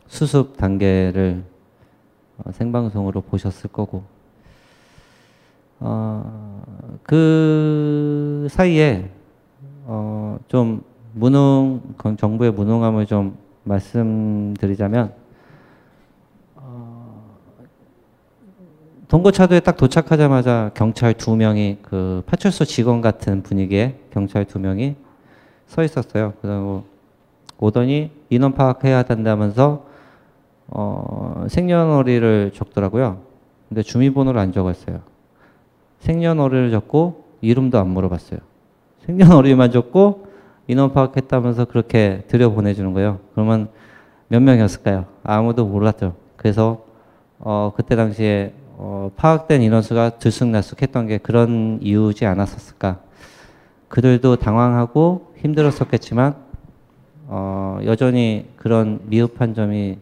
[0.08, 1.43] 수습 단계를
[2.39, 4.01] 어, 생방송으로 보셨을 거고
[5.80, 6.64] 어,
[7.03, 9.12] 그 사이에
[9.84, 10.84] 어, 좀
[11.14, 11.82] 무능
[12.18, 15.25] 정부의 무능함을 좀 말씀드리자면
[19.08, 24.95] 동고차도에 딱 도착하자마자 경찰 두 명이 그 파출소 직원 같은 분위기에 경찰 두 명이
[25.68, 26.34] 서 있었어요.
[26.41, 26.84] 그리고
[27.60, 29.86] 오더니 인원 파악해야 된다면서
[30.68, 33.20] 어, 생년월일을 적더라고요.
[33.70, 35.01] 근데 주민번호를 안 적었어요.
[35.99, 38.39] 생년월일을 적고 이름도 안 물어봤어요.
[39.06, 40.28] 생년월일만 적고
[40.68, 43.20] 인원 파악했다면서 그렇게 들여보내주는 거예요.
[43.34, 43.70] 그러면
[44.30, 45.06] 몇 명이었을까요?
[45.24, 46.16] 아무도 몰랐죠.
[46.38, 46.84] 그래서
[47.38, 53.00] 어, 그때 당시에 어, 파악된 인원수가 들쑥날쑥했던 게 그런 이유지 않았었을까.
[53.88, 56.36] 그들도 당황하고 힘들었었겠지만
[57.28, 59.98] 어, 여전히 그런 미흡한 점이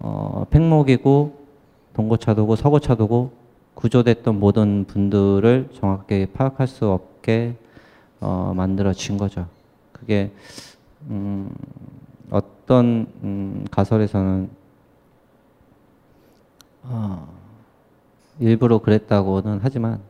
[0.00, 1.46] 어, 팽목이고
[1.94, 3.32] 동고차도고 서고차도고
[3.74, 7.54] 구조됐던 모든 분들을 정확하게 파악할 수 없게
[8.20, 9.46] 어, 만들어진 거죠.
[9.92, 10.32] 그게
[11.08, 11.54] 음,
[12.30, 14.50] 어떤 음, 가설에서는
[16.84, 17.39] 어,
[18.38, 20.00] 일부러 그랬다고는 하지만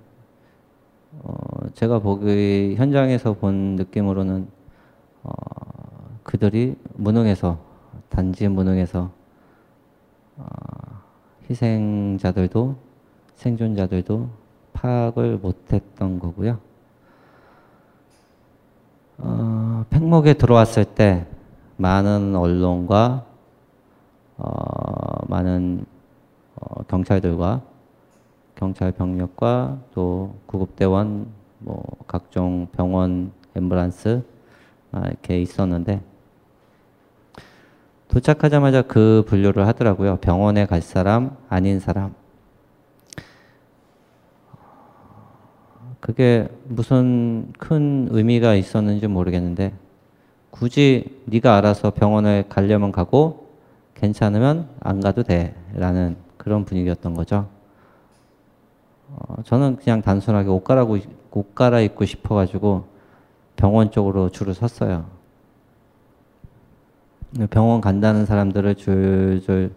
[1.22, 1.32] 어,
[1.74, 4.48] 제가 보기 현장에서 본 느낌으로는
[5.22, 5.32] 어,
[6.22, 7.58] 그들이 무능해서
[8.08, 9.10] 단지 무능해서
[10.36, 10.44] 어,
[11.48, 12.76] 희생자들도
[13.34, 14.28] 생존자들도
[14.72, 16.58] 파악을 못했던 거고요.
[19.18, 21.26] 어, 팽목에 들어왔을 때
[21.76, 23.24] 많은 언론과
[24.36, 25.84] 어, 많은
[26.56, 27.62] 어, 경찰들과
[28.60, 31.28] 경찰 병력과 또 구급대원,
[31.60, 34.22] 뭐 각종 병원, 앰뷸런스
[34.92, 36.02] 아, 이렇게 있었는데
[38.08, 40.16] 도착하자마자 그 분류를 하더라고요.
[40.16, 42.14] 병원에 갈 사람, 아닌 사람.
[46.00, 49.72] 그게 무슨 큰 의미가 있었는지 모르겠는데
[50.50, 53.48] 굳이 네가 알아서 병원에 가려면 가고
[53.94, 57.59] 괜찮으면 안 가도 돼라는 그런 분위기였던 거죠.
[59.16, 60.98] 어, 저는 그냥 단순하게 옷 갈아고
[61.32, 62.84] 옷 갈아입고 싶어가지고
[63.56, 65.06] 병원 쪽으로 줄을 섰어요.
[67.50, 69.72] 병원 간다는 사람들을 줄줄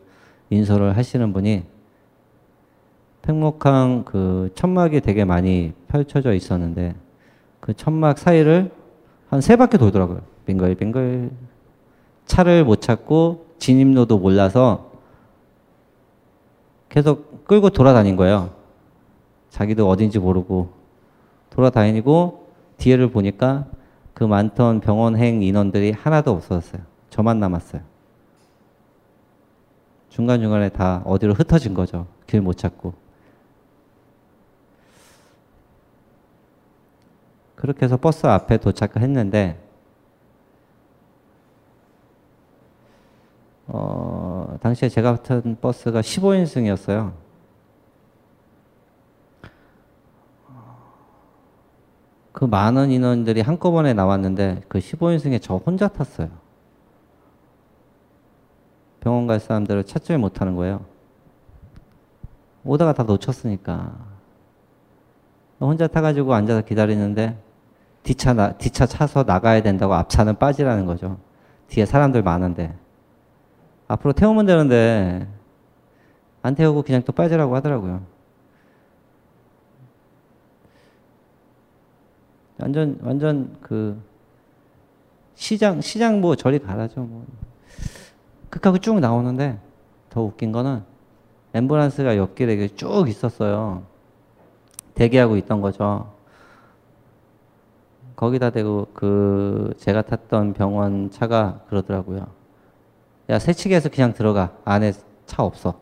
[0.49, 1.63] 인솔을 하시는 분이
[3.21, 6.95] 팽목항 그 천막이 되게 많이 펼쳐져 있었는데
[7.59, 8.71] 그 천막 사이를
[9.33, 10.21] 한 세 바퀴 돌더라고요.
[10.45, 11.31] 빙글빙글
[12.25, 14.91] 차를 못 찾고 진입로도 몰라서
[16.89, 18.51] 계속 끌고 돌아다닌 거예요.
[19.53, 20.73] 자기도 어딘지 모르고
[21.51, 22.47] 돌아다니고
[22.77, 23.67] 뒤에를 보니까
[24.15, 26.81] 그 많던 병원행 인원들이 하나도 없어졌어요.
[27.11, 27.83] 저만 남았어요.
[30.09, 32.07] 중간중간에 다 어디로 흩어진 거죠.
[32.25, 32.95] 길 못 찾고.
[37.53, 39.59] 그렇게 해서 버스 앞에 도착을 했는데
[43.67, 47.22] 어, 당시에 제가 탄 버스가 15인승이었어요.
[52.43, 56.27] 그 많은 인원들이 한꺼번에 나왔는데 그 15인승에 저 혼자 탔어요.
[58.99, 60.83] 병원 갈 사람들을 찾지 못하는 거예요.
[62.65, 63.93] 오다가 다 놓쳤으니까.
[65.61, 67.41] 혼자 타가지고 앉아서 기다리는데
[68.03, 71.19] 뒷차, 나, 뒷차 차서 나가야 된다고 앞차는 빠지라는 거죠.
[71.69, 72.75] 뒤에 사람들 많은데.
[73.87, 75.29] 앞으로 태우면 되는데
[76.41, 78.01] 안 태우고 그냥 또 빠지라고 하더라고요.
[82.63, 84.01] 완전 완전 그
[85.35, 87.25] 시장 시장 뭐 저리 가라죠 뭐.
[88.49, 89.59] 극하고 쭉 나오는데
[90.09, 90.81] 더 웃긴 거는
[91.53, 93.83] 앰뷸런스가 옆길에 쭉 있었어요.
[94.93, 96.13] 대기하고 있던 거죠.
[98.15, 102.27] 거기다 대고 그 제가 탔던 병원 차가 그러더라고요.
[103.29, 104.93] 야 세치기해서 그냥 들어가 안에
[105.25, 105.81] 차 없어.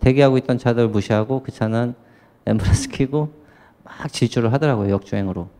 [0.00, 1.94] 대기하고 있던 차들 무시하고 그 차는
[2.46, 3.34] 앰뷸런스 키고
[3.84, 5.55] 막 질주를 하더라고요 역주행으로.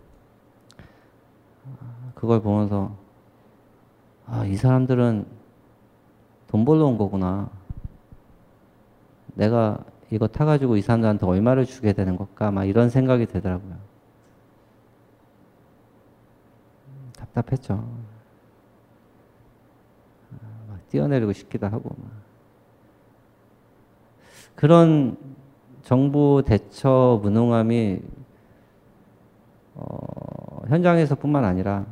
[2.16, 2.96] 그걸 보면서
[4.26, 5.26] 아, 이 사람들은
[6.48, 7.50] 돈 벌러 온 거구나.
[9.34, 12.50] 내가 이거 타가지고 이 사람들한테 얼마를 주게 되는 걸까?
[12.50, 13.76] 막 이런 생각이 들더라고요.
[17.18, 17.74] 답답했죠.
[20.32, 20.36] 아,
[20.68, 21.94] 막 뛰어내리고 싶기도 하고.
[21.98, 22.10] 막.
[24.54, 25.18] 그런
[25.82, 28.00] 정부 대처 무능함이
[29.74, 31.84] 어, 현장에서뿐만 아니라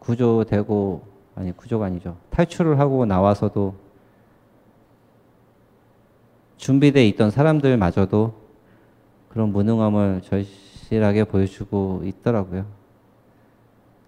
[0.00, 1.02] 구조되고
[1.36, 3.74] 아니 구조가 아니죠 탈출을 하고 나와서도
[6.56, 8.34] 준비돼 있던 사람들마저도
[9.30, 12.66] 그런 무능함을 절실하게 보여주고 있더라고요.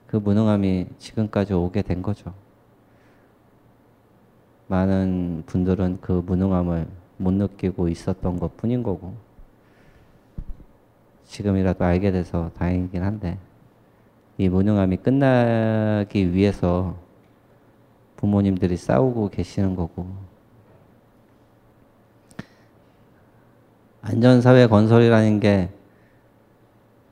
[0.07, 2.35] 그 무능함이 지금까지 오게 된 거죠.
[4.67, 6.87] 많은 분들은 그 무능함을
[7.17, 9.15] 못 느끼고 있었던 것 뿐인 거고,
[11.25, 13.39] 지금이라도 알게 돼서 다행이긴 한데,
[14.43, 16.97] 이 무능함이 끝나기 위해서
[18.17, 20.09] 부모님들이 싸우고 계시는 거고,
[24.01, 25.71] 안전사회 건설이라는 게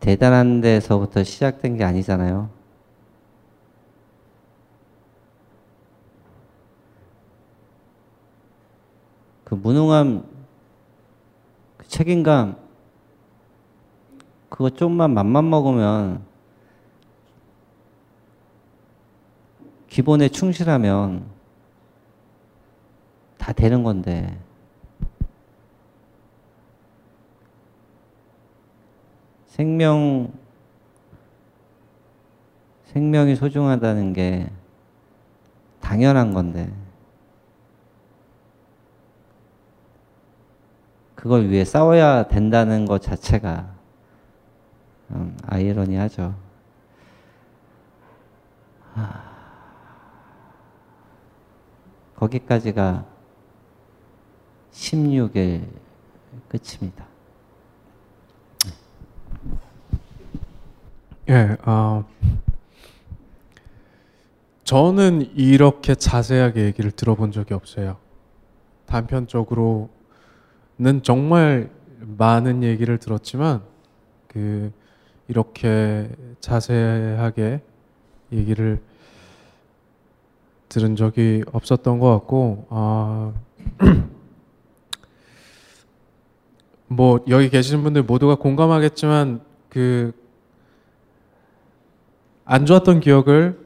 [0.00, 2.50] 대단한 데서부터 시작된 게 아니잖아요.
[9.44, 10.24] 그 무능함,
[11.76, 12.56] 그 책임감,
[14.48, 16.28] 그거 좀만 맘만 먹으면
[19.90, 21.26] 기본에 충실하면
[23.36, 24.38] 다 되는 건데.
[29.46, 30.32] 생명
[32.84, 34.48] 생명이 소중하다는 게
[35.80, 36.72] 당연한 건데.
[41.16, 43.74] 그걸 위해 싸워야 된다는 것 자체가
[45.10, 46.34] 음, 아이러니하죠.
[48.94, 49.29] 하...
[52.20, 53.06] 거기까지가
[54.72, 55.66] 16일
[56.48, 57.06] 끝입니다.
[61.30, 62.04] 예, 어,
[64.64, 67.96] 저는 이렇게 자세하게 얘기를 들어본 적이 없어요.
[68.84, 69.88] 단편적으로는
[71.02, 73.62] 정말 많은 얘기를 들었지만
[74.28, 74.70] 그
[75.26, 76.10] 이렇게
[76.40, 77.62] 자세하게
[78.32, 78.82] 얘기를
[80.70, 83.34] 들은 적이 없었던 것 같고 아,
[86.88, 90.18] 뭐 여기 계시는 분들 모두가 공감하겠지만 그
[92.52, 93.56] 안 좋았던 기억을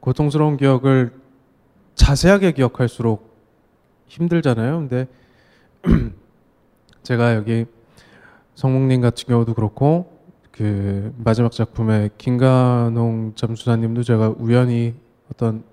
[0.00, 1.12] 고통스러운 기억을
[1.94, 3.32] 자세하게 기억할수록
[4.08, 4.76] 힘들잖아요.
[4.76, 5.06] 근데
[7.04, 7.66] 제가 여기
[8.56, 10.18] 성목님 같은 경우도 그렇고
[10.50, 14.96] 그 마지막 작품의 김가농 잠수사님도 제가 우연히
[15.32, 15.64] 어떤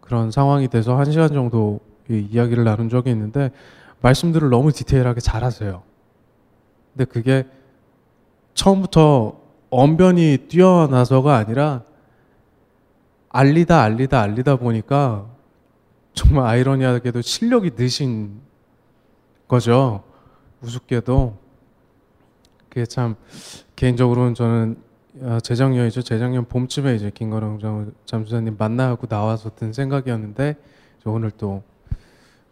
[0.00, 3.50] 그런 상황이 돼서 한 시간 정도 이야기를 나눈 적이 있는데
[4.00, 5.82] 말씀들을 너무 디테일하게 잘하세요.
[6.92, 7.46] 근데 그게
[8.54, 9.40] 처음부터
[9.70, 11.82] 언변이 뛰어나서가 아니라
[13.28, 15.26] 알리다 알리다 알리다 보니까
[16.14, 18.40] 정말 아이러니하게도 실력이 느신
[19.46, 20.02] 거죠.
[20.62, 21.36] 우습게도
[22.68, 23.14] 그게 참
[23.76, 24.87] 개인적으로는 저는
[25.22, 26.02] 아, 재작년이죠.
[26.02, 30.56] 재작년 봄쯤에 이제 김건영 잠수사님 만나고 나와서 든 생각이었는데
[31.06, 31.62] 오늘 또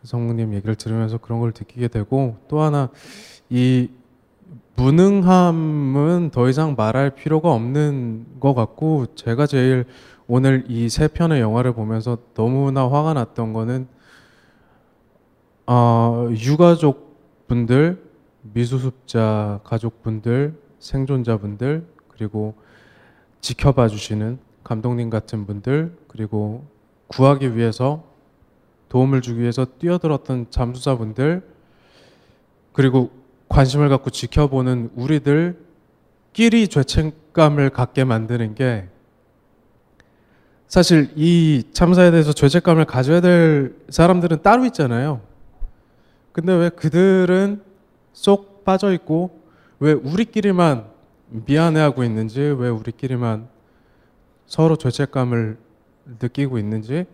[0.02, 2.88] 성우님 얘기를 들으면서 그런 걸 느끼게 되고 또 하나
[3.50, 3.88] 이
[4.76, 9.84] 무능함은 더 이상 말할 필요가 없는 것 같고 제가 제일
[10.26, 13.86] 오늘 이 세 편의 영화를 보면서 너무나 화가 났던 거는
[15.66, 18.02] 어, 유가족 분들,
[18.42, 22.54] 미수습자 가족분들, 생존자분들 그리고
[23.40, 26.66] 지켜봐 주시는 감독님 같은 분들 그리고
[27.08, 28.04] 구하기 위해서
[28.88, 31.42] 도움을 주기 위해서 뛰어들었던 잠수사분들
[32.72, 33.10] 그리고
[33.48, 38.88] 관심을 갖고 지켜보는 우리들끼리 죄책감을 갖게 만드는 게
[40.66, 45.20] 사실 이 참사에 대해서 죄책감을 가져야 될 사람들은 따로 있잖아요.
[46.32, 47.62] 근데 왜 그들은
[48.12, 49.40] 쏙 빠져 있고
[49.78, 50.95] 왜 우리끼리만
[51.28, 53.48] 미안해하고 있는지 왜 우리끼리만
[54.46, 55.58] 서로 죄책감을
[56.20, 57.06] 느끼고 있는지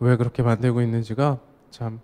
[0.00, 1.38] 왜 그렇게 만들고 있는지가
[1.70, 2.00] 참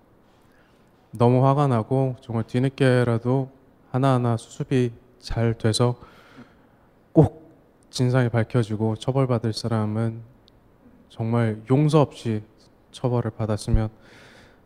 [1.10, 3.50] 너무 화가 나고 정말 뒤늦게라도
[3.90, 5.96] 하나하나 수습이 잘 돼서
[7.12, 7.50] 꼭
[7.90, 10.20] 진상이 밝혀지고 처벌받을 사람은
[11.08, 12.42] 정말 용서 없이
[12.92, 13.88] 처벌을 받았으면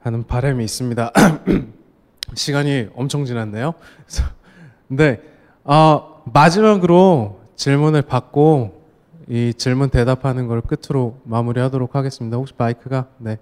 [0.01, 1.13] 하는 바람이 있습니다.
[2.35, 3.75] 시간이 엄청 지났네요.
[4.89, 5.23] 네,
[5.65, 8.81] 어, 마지막으로 질문을 받고
[9.29, 12.37] 이 질문 대답하는 걸 끝으로 마무리하도록 하겠습니다.
[12.37, 13.39] 혹시 마이크가 네.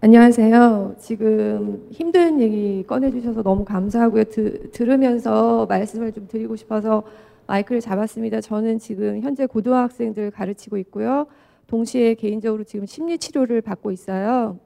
[0.00, 0.96] 안녕하세요.
[0.98, 4.24] 지금 힘든 얘기 꺼내주셔서 너무 감사하고요.
[4.24, 7.04] 드, 들으면서 말씀을 좀 드리고 싶어서
[7.46, 8.40] 마이크를 잡았습니다.
[8.40, 11.26] 저는 지금 현재 고등학생들 가르치고 있고요.
[11.68, 14.58] 동시에 개인적으로 지금 심리 치료를 받고 있어요.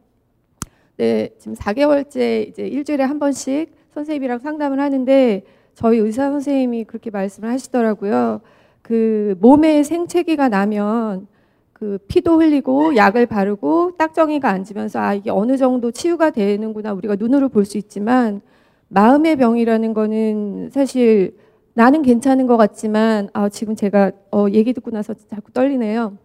[0.96, 5.42] 네, 지금 4개월째 이제 일주일에 한 번씩 선생님이랑 상담을 하는데
[5.74, 8.40] 저희 의사 선생님이 그렇게 말씀을 하시더라고요.
[8.82, 11.26] 그 몸에 생채기가 나면
[11.72, 17.48] 그 피도 흘리고 약을 바르고 딱정이가 앉으면서 아 이게 어느 정도 치유가 되는구나 우리가 눈으로
[17.50, 18.40] 볼 수 있지만
[18.88, 21.36] 마음의 병이라는 거는 사실
[21.74, 26.16] 나는 괜찮은 것 같지만 아 지금 제가 어 얘기 듣고 나서 자꾸 떨리네요.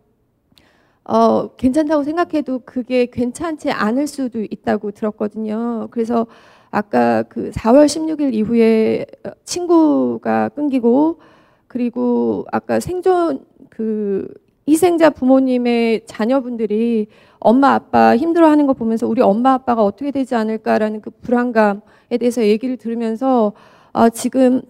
[1.03, 5.87] 어 괜찮다고 생각해도 그게 괜찮지 않을 수도 있다고 들었거든요.
[5.91, 6.27] 그래서
[6.71, 9.05] 아까 그 4월 16일 이후에
[9.43, 11.19] 친구가 끊기고
[11.67, 14.27] 그리고 아까 생존 그
[14.67, 17.07] 희생자 부모님의 자녀분들이
[17.39, 22.77] 엄마 아빠 힘들어하는 거 보면서 우리 엄마 아빠가 어떻게 되지 않을까라는 그 불안감에 대해서 얘기를
[22.77, 23.53] 들으면서
[23.91, 24.61] 아, 지금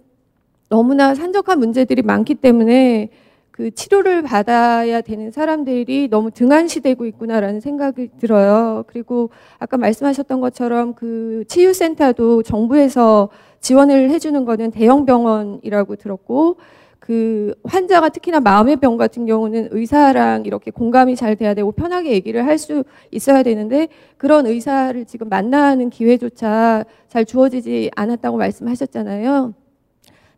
[0.69, 3.09] 너무나 산적한 문제들이 많기 때문에
[3.51, 8.83] 그 치료를 받아야 되는 사람들이 너무 등한시되고 있구나라는 생각이 들어요.
[8.87, 9.29] 그리고
[9.59, 13.29] 아까 말씀하셨던 것처럼 그 치유센터도 정부에서
[13.59, 16.57] 지원을 해주는 거는 대형 병원이라고 들었고
[16.99, 22.45] 그 환자가 특히나 마음의 병 같은 경우는 의사랑 이렇게 공감이 잘 돼야 되고 편하게 얘기를
[22.45, 23.87] 할 수 있어야 되는데
[24.17, 29.53] 그런 의사를 지금 만나는 기회조차 잘 주어지지 않았다고 말씀하셨잖아요.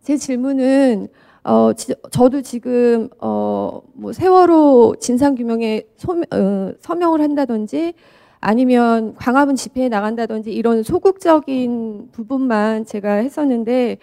[0.01, 1.09] 제 질문은
[1.44, 7.94] 어 지, 저도 지금 어 뭐 세월호 진상 규명에 소명, 어, 서명을 한다든지
[8.39, 13.98] 아니면 광화문 집회에 나간다든지 이런 소극적인 부분만 제가 했었는데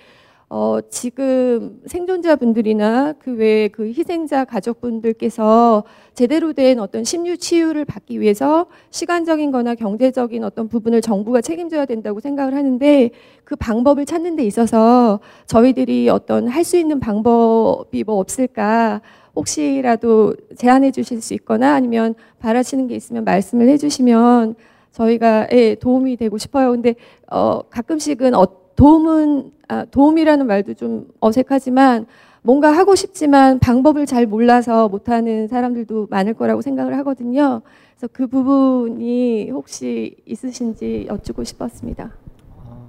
[0.52, 5.84] 어, 지금 생존자분들이나 그 외에 그 희생자 가족분들께서
[6.14, 12.18] 제대로 된 어떤 심유 치유를 받기 위해서 시간적인 거나 경제적인 어떤 부분을 정부가 책임져야 된다고
[12.18, 13.10] 생각을 하는데
[13.44, 19.00] 그 방법을 찾는 데 있어서 저희들이 어떤 할 수 있는 방법이 뭐 없을까
[19.36, 24.56] 혹시라도 제안해 주실 수 있거나 아니면 바라시는 게 있으면 말씀을 해 주시면
[24.92, 26.72] 저희가 예, 도움이 되고 싶어요.
[26.72, 26.94] 근데
[27.30, 32.06] 어, 가끔씩은 어, 도움은 아, 도움이라는 말도 좀 어색하지만
[32.40, 37.60] 뭔가 하고 싶지만 방법을 잘 몰라서 못하는 사람들도 많을 거라고 생각을 하거든요.
[37.90, 42.10] 그래서 그 부분이 혹시 있으신지 여쭙고 싶었습니다.
[42.56, 42.88] 어,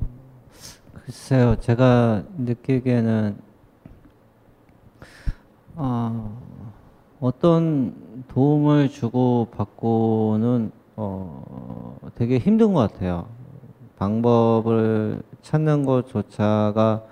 [0.94, 3.36] 글쎄요, 제가 느끼기에는
[5.76, 6.42] 어,
[7.20, 13.28] 어떤 도움을 주고 받고는 어, 되게 힘든 것 같아요.
[13.98, 17.04] 방법을 찾는 것조차가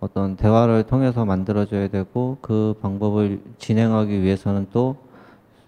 [0.00, 4.96] 어떤 대화를 통해서 만들어져야 되고 그 방법을 진행하기 위해서는 또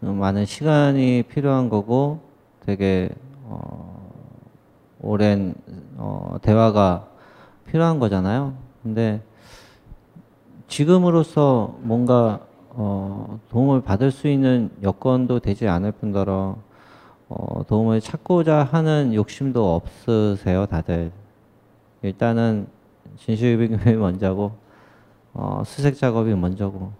[0.01, 2.20] 많은 시간이 필요한 거고
[2.66, 3.11] 되게
[3.45, 4.11] 어,
[5.01, 5.55] 오랜
[5.97, 7.07] 어, 대화가
[7.66, 8.55] 필요한 거잖아요.
[8.82, 9.22] 근데
[10.66, 16.57] 지금으로서 뭔가 어, 도움을 받을 수 있는 여건도 되지 않을 뿐더러
[17.28, 21.12] 어, 도움을 찾고자 하는 욕심도 없으세요, 다들.
[22.05, 22.66] 일단은
[23.16, 24.52] 진실규명이 먼저고,
[25.32, 26.92] 어, 수색 작업이 먼저고,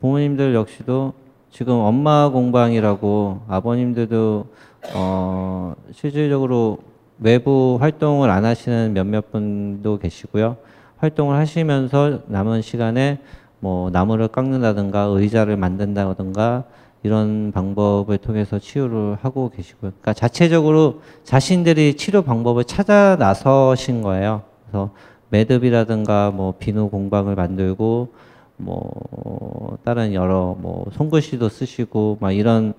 [0.00, 1.12] 부모님들 역시도
[1.50, 4.46] 지금 엄마 공방이라고 아버님들도
[4.94, 6.78] 어, 실질적으로
[7.18, 10.56] 외부 활동을 안 하시는 몇몇 분도 계시고요.
[10.98, 13.18] 활동을 하시면서 남은 시간에
[13.58, 16.64] 뭐 나무를 깎는다든가 의자를 만든다든가
[17.02, 19.92] 이런 방법을 통해서 치유를 하고 계시고요.
[19.92, 24.42] 그러니까 자체적으로 자신들이 치료 방법을 찾아 나서신 거예요.
[24.64, 24.90] 그래서
[25.30, 28.08] 매듭이라든가 뭐 비누 공방을 만들고
[28.56, 32.74] 뭐 다른 여러 뭐 손글씨도 쓰시고 막 이런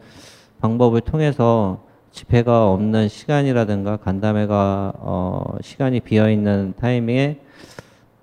[0.59, 7.39] 방법을 통해서 집회가 없는 시간이라든가 간담회가 어 시간이 비어 있는 타이밍에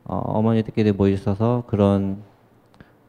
[0.04, 2.18] 어 어머니들끼리 모이셔서 그런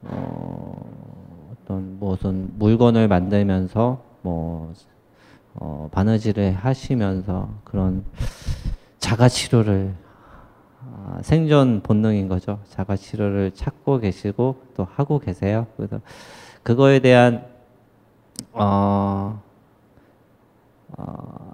[0.04, 1.27] 어
[1.68, 4.74] 어떤 무슨 물건을 만들면서 뭐
[5.56, 8.06] 어, 바느질을 하시면서 그런
[9.00, 9.94] 자가 치료를
[10.82, 12.60] 아, 생존 본능인 거죠.
[12.70, 15.68] 자가 치료를 찾고 계시고 또 하고 계세요.
[15.76, 16.00] 그래서
[16.64, 17.46] 그거에 대한
[18.54, 19.42] 어,
[20.98, 21.52] 어,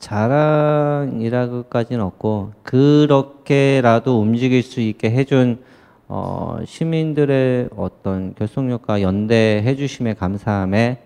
[0.00, 5.62] 자랑이라고까지는 없고 그렇게라도 움직일 수 있게 해준
[6.10, 11.02] 어, 시민들의 어떤 결속력과 연대해 주심에 감사함에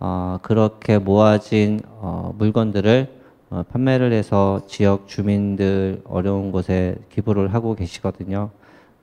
[0.00, 3.06] 어, 그렇게 모아진 어, 물건들을
[3.50, 8.50] 어, 판매를 해서 지역 주민들 어려운 곳에 기부를 하고 계시거든요.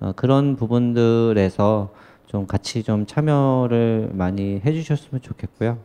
[0.02, 1.94] 어, 그런 부분들에서
[2.28, 5.78] 좀 같이 좀 참여를 많이 해주셨으면 좋겠고요.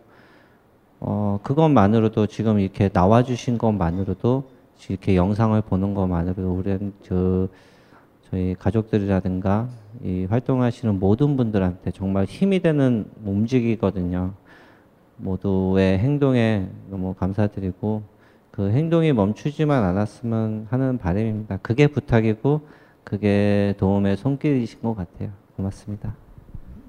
[0.98, 4.50] 어, 그것만으로도 지금 이렇게 나와주신 것만으로도
[4.88, 7.46] 이렇게 영상을 보는 것만으로도 우리 저
[8.34, 9.68] 저희 가족들이라든가
[10.02, 14.34] 이 활동하시는 모든 분들한테 정말 힘이 되는 움직이거든요.
[15.18, 18.02] 모두의 행동에 너무 감사드리고
[18.50, 21.58] 그 행동이 멈추지만 않았으면 하는 바람입니다.
[21.58, 22.66] 그게 부탁이고
[23.04, 25.30] 그게 도움의 손길이신 것 같아요.
[25.54, 26.16] 고맙습니다.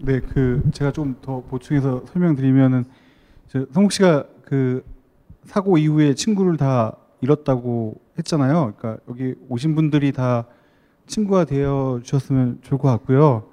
[0.01, 2.85] 네, 그 제가 좀 더 보충해서 설명드리면은
[3.49, 4.83] 저 성욱 씨가 그
[5.43, 8.73] 사고 이후에 친구를 다 잃었다고 했잖아요.
[8.75, 10.47] 그러니까 여기 오신 분들이 다
[11.07, 13.49] 친구가 되어 주셨으면 좋을 것 같고요.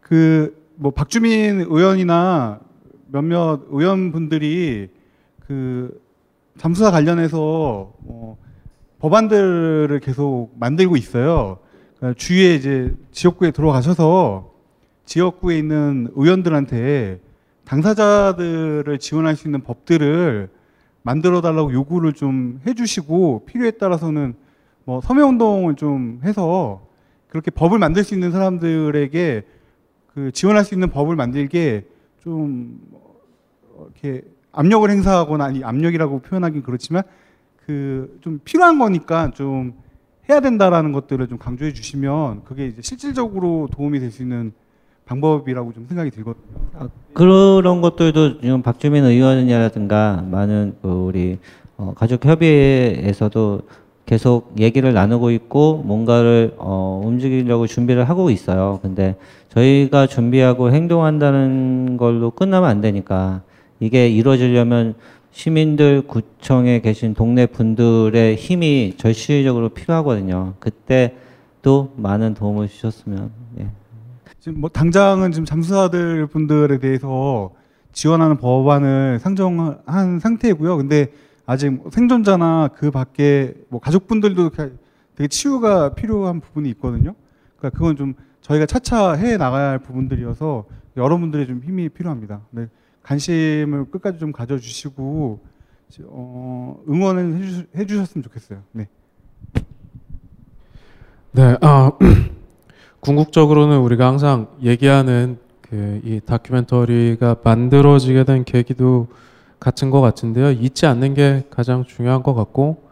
[0.00, 2.60] 그 뭐 박주민 의원이나
[3.06, 4.88] 몇몇 의원분들이
[5.46, 6.00] 그
[6.58, 8.36] 잠수사 관련해서 뭐
[8.98, 11.58] 법안들을 계속 만들고 있어요.
[11.96, 14.52] 그러니까 주위에 이제 지역구에 들어가셔서
[15.04, 17.20] 지역구에 있는 의원들한테
[17.64, 20.48] 당사자들을 지원할 수 있는 법들을
[21.02, 24.34] 만들어 달라고 요구를 좀 해주시고 필요에 따라서는
[24.84, 26.83] 뭐 서명운동을 좀 해서
[27.34, 29.42] 그렇게 법을 만들 수 있는 사람들에게
[30.14, 31.84] 그 지원할 수 있는 법을 만들게
[32.20, 32.78] 좀
[33.76, 34.22] 이렇게
[34.52, 37.02] 압력을 행사하거나 아니 압력이라고 표현하긴 그렇지만
[37.66, 39.74] 그 좀 필요한 거니까 좀
[40.28, 44.52] 해야 된다라는 것들을 좀 강조해 주시면 그게 이제 실질적으로 도움이 될 수 있는
[45.04, 46.44] 방법이라고 좀 생각이 들거든요.
[46.74, 51.38] 아, 그런 것들도 지금 박주민 의원이라든가 많은 그 우리
[51.76, 53.62] 어, 가족협의회에서도
[54.06, 58.78] 계속 얘기를 나누고 있고 뭔가를 어, 움직이려고 준비를 하고 있어요.
[58.82, 59.16] 근데
[59.48, 63.42] 저희가 준비하고 행동한다는 걸로 끝나면 안 되니까
[63.80, 64.94] 이게 이루어지려면
[65.30, 70.54] 시민들 구청에 계신 동네 분들의 힘이 절실적으로 필요하거든요.
[70.60, 71.14] 그때
[71.62, 73.68] 또 많은 도움을 주셨으면 예.
[74.38, 77.50] 지금 뭐 당장은 지금 잠수사들 분들에 대해서
[77.92, 80.76] 지원하는 법안을 상정한 상태이고요.
[80.76, 81.10] 근데
[81.46, 84.50] 아직 뭐 생존자나 그 밖에 뭐 가족분들도
[85.14, 87.14] 되게 치유가 필요한 부분이 있거든요.
[87.58, 90.64] 그러니까 그건 좀 저희가 차차 해 나가야 할 부분들이어서
[90.96, 92.40] 여러분들의 좀 힘이 필요합니다.
[92.50, 92.68] 네,
[93.02, 95.40] 관심을 끝까지 좀 가져주시고
[96.06, 98.62] 어, 응원을 해주, 해주셨으면 좋겠어요.
[98.72, 98.88] 네.
[101.32, 101.92] 네, 아,
[103.00, 109.08] 궁극적으로는 우리가 항상 얘기하는 그 이 다큐멘터리가 만들어지게 된 계기도
[109.64, 110.50] 같은 것 같은데요.
[110.50, 112.82] 잊지 않는 게 가장 중요한 것 같고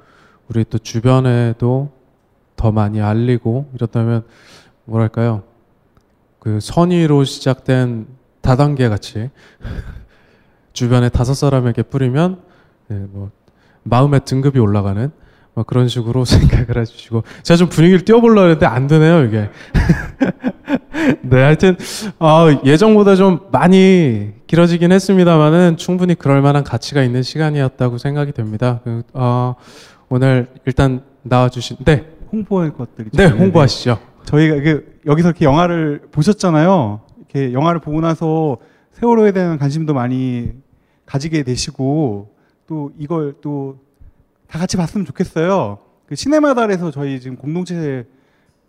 [0.48, 1.90] 우리 또 주변에도
[2.56, 4.24] 더 많이 알리고 이렇다면
[4.86, 5.42] 뭐랄까요
[6.38, 8.06] 그 선의로 시작된
[8.40, 9.28] 다단계 같이
[10.72, 12.40] 주변에 다섯 사람에게 뿌리면
[12.88, 13.30] 네, 뭐
[13.82, 15.12] 마음의 등급이 올라가는
[15.52, 19.50] 뭐 그런 식으로 생각을 해주시고 제가 좀 분위기를 띄워보려고 했는데 안 되네요 이게
[21.20, 21.76] 네 하여튼
[22.18, 29.02] 어, 예정보다 좀 많이 길어지긴 했습니다만은 충분히 그럴 만한 가치가 있는 시간이었다고 생각이 됩니다 그,
[29.14, 29.54] 어,
[30.10, 37.00] 오늘 일단 나와주신 네, 홍보할 것들이 네 홍보하시죠 저희가 그 여기서 이렇게 영화를 보셨잖아요.
[37.18, 38.58] 이렇게 영화를 보고 나서
[38.92, 40.52] 세월호에 대한 관심도 많이
[41.06, 42.34] 가지게 되시고
[42.66, 43.78] 또 이걸 또
[44.52, 45.78] 다 같이 봤으면 좋겠어요.
[46.04, 48.06] 그 시네마달에서 저희 지금 공동체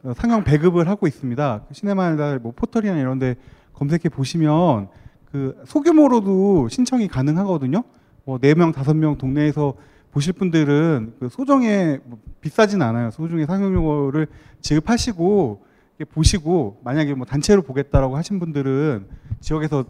[0.04, 1.66] 어, 상영 배급을 하고 있습니다.
[1.68, 3.36] 그 시네마달 뭐 포털이나 이런데
[3.74, 4.88] 검색해 보시면
[5.34, 7.84] 그 소규모로도 신청이 가능하거든요.
[8.26, 9.74] 뭐네 명 다섯 명 동네에서
[10.12, 13.10] 보실 분들은 그 소정에 뭐 비싸진 않아요.
[13.10, 14.28] 소정의 상영료를
[14.62, 15.66] 지급하시고
[16.12, 19.08] 보시고 만약에 뭐 단체로 보겠다라고 하신 분들은
[19.40, 19.86] 지역에서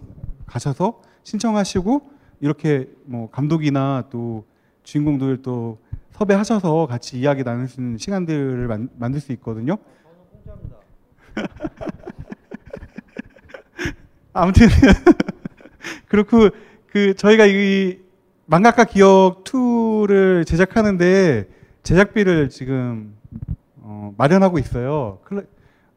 [0.45, 4.45] 가셔서 신청하시고 이렇게 뭐 감독이나 또
[4.83, 5.77] 주인공들 또
[6.11, 9.77] 섭외하셔서 같이 이야기 나눌 수 있는 시간들을 만, 만들 수 있거든요.
[14.33, 14.67] 아무튼
[16.09, 16.49] 그렇고
[16.87, 17.99] 그 저희가 이
[18.47, 21.47] 망각과 기억 2를 제작하는데
[21.83, 23.15] 제작비를 지금
[23.77, 25.19] 어, 마련하고 있어요.
[25.23, 25.43] 클래,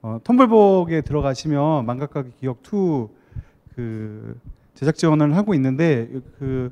[0.03, 4.37] 어, 텀블벅에 들어가시면 망각과 기억 2그
[4.75, 6.09] 제작 지원을 하고 있는데
[6.39, 6.71] 그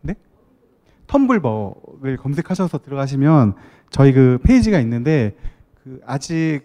[0.00, 0.16] 네?
[1.06, 3.54] 텀블벅을 검색하셔서 들어가시면
[3.90, 5.36] 저희 그 페이지가 있는데
[5.84, 6.62] 그 아직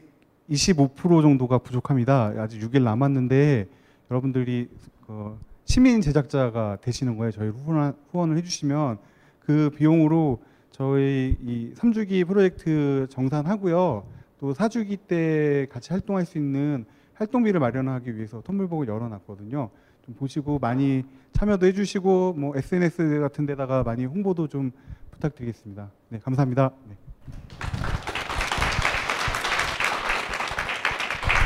[0.50, 2.34] 25% 정도가 부족합니다.
[2.38, 3.68] 아직 6일 남았는데
[4.14, 4.70] 여러분들이
[5.08, 7.32] 그 시민 제작자가 되시는 거예요.
[7.32, 9.00] 저희 후원, 후원을 해주시면
[9.40, 10.40] 그 비용으로
[10.70, 14.06] 저희 이 3주기 프로젝트 정산하고요.
[14.40, 16.86] 또 사주기 때 같이 활동할 수 있는
[17.16, 19.70] 활동비를 마련하기 위해서 텀블벅을 열어놨거든요.
[20.06, 24.72] 좀 보시고 많이 참여도 해주시고 뭐 SNS 같은 데다가 많이 홍보도 좀
[25.12, 25.90] 부탁드리겠습니다.
[26.10, 26.72] 네, 감사합니다.
[26.88, 28.03] 네.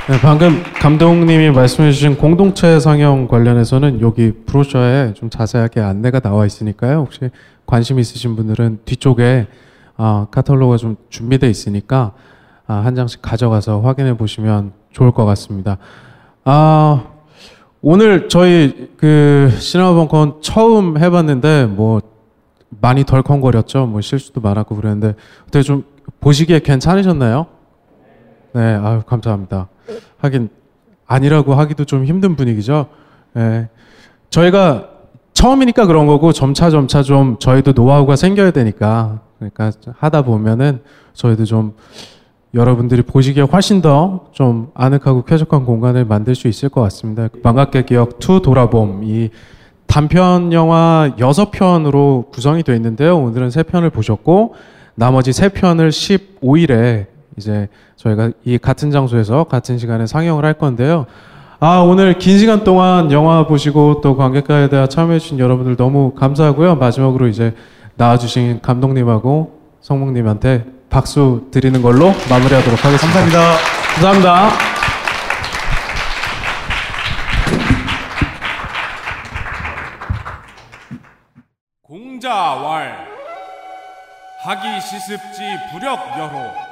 [0.10, 7.00] 네, 방금 감독님이 말씀해주신 공동체 상영 관련해서는 여기 브로셔에 좀 자세하게 안내가 나와 있으니까요.
[7.00, 7.30] 혹시
[7.66, 9.48] 관심 있으신 분들은 뒤쪽에
[9.98, 12.14] 아, 카탈로그가 좀 준비되어 있으니까
[12.68, 15.78] 아, 한 장씩 가져가서 확인해 보시면 좋을 것 같습니다.
[16.46, 17.04] 아,
[17.82, 22.02] 오늘 저희 그 시네마 벙커는 처음 해봤는데 뭐
[22.70, 23.88] 많이 덜컹거렸죠.
[23.88, 25.84] 뭐 실수도 많았고 그랬는데 어떻게 좀
[26.22, 27.48] 보시기에 괜찮으셨나요?
[28.54, 29.68] 네, 아유 감사합니다.
[30.20, 30.50] 하긴
[31.06, 32.88] 아니라고 하기도 좀 힘든 분위기죠.
[33.38, 33.70] 예.
[34.30, 34.90] 저희가
[35.34, 40.82] 처음이니까 그런 거고 점차 점차 좀 저희도 노하우가 생겨야 되니까 그러니까 하다 보면은
[41.14, 41.74] 저희도 좀
[42.54, 47.28] 여러분들이 보시기에 훨씬 더 좀 아늑하고 쾌적한 공간을 만들 수 있을 것 같습니다.
[47.44, 49.30] 반갑게 기억 2 돌아봄 이
[49.86, 53.18] 단편 영화 6편으로 구성이 되어 있는데요.
[53.18, 54.56] 오늘은 3편을 보셨고
[54.96, 57.06] 나머지 3편을 15일에
[57.38, 61.06] 이제 저희가 이 같은 장소에서 같은 시간에 상영을 할 건데요.
[61.60, 66.76] 아, 오늘 긴 시간 동안 영화 보시고 또 관객과에 대해 참여해주신 여러분들 너무 감사하고요.
[66.76, 67.56] 마지막으로 이제
[67.96, 73.20] 나와주신 감독님하고 성목님한테 박수 드리는 걸로 마무리하도록 하겠습니다.
[73.20, 73.58] 감사합니다.
[73.96, 74.50] 감사합니다.
[81.82, 83.08] 공자왈
[84.44, 86.67] 하기 시습지 부력 여호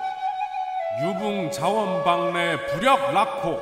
[1.04, 3.60] 유붕 자원방래 부력 락호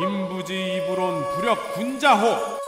[0.00, 2.58] 임부지 이불온 부력 군자호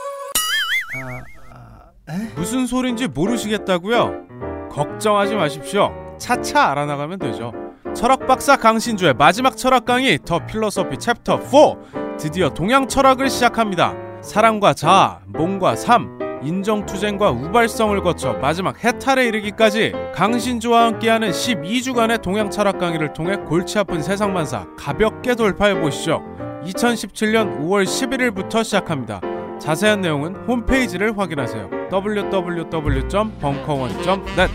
[2.35, 4.69] 무슨 소린지 모르시겠다고요?
[4.69, 5.93] 걱정하지 마십시오.
[6.17, 7.53] 차차 알아나가면 되죠.
[7.95, 13.93] 철학 박사 강신주의 마지막 철학 강의 더 필로소피 챕터 4 드디어 동양 철학을 시작합니다.
[14.21, 22.79] 사랑과 자아, 몸과 삶, 인정투쟁과 우발성을 거쳐 마지막 해탈에 이르기까지 강신주와 함께하는 12주간의 동양 철학
[22.79, 26.21] 강의를 통해 골치 아픈 세상만사 가볍게 돌파해 보시죠.
[26.63, 29.21] 2017년 5월 11일부터 시작합니다.
[29.59, 31.69] 자세한 내용은 홈페이지를 확인하세요.
[31.91, 34.51] www.벙커원.net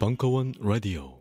[0.00, 1.19] 벙커원, 라디오.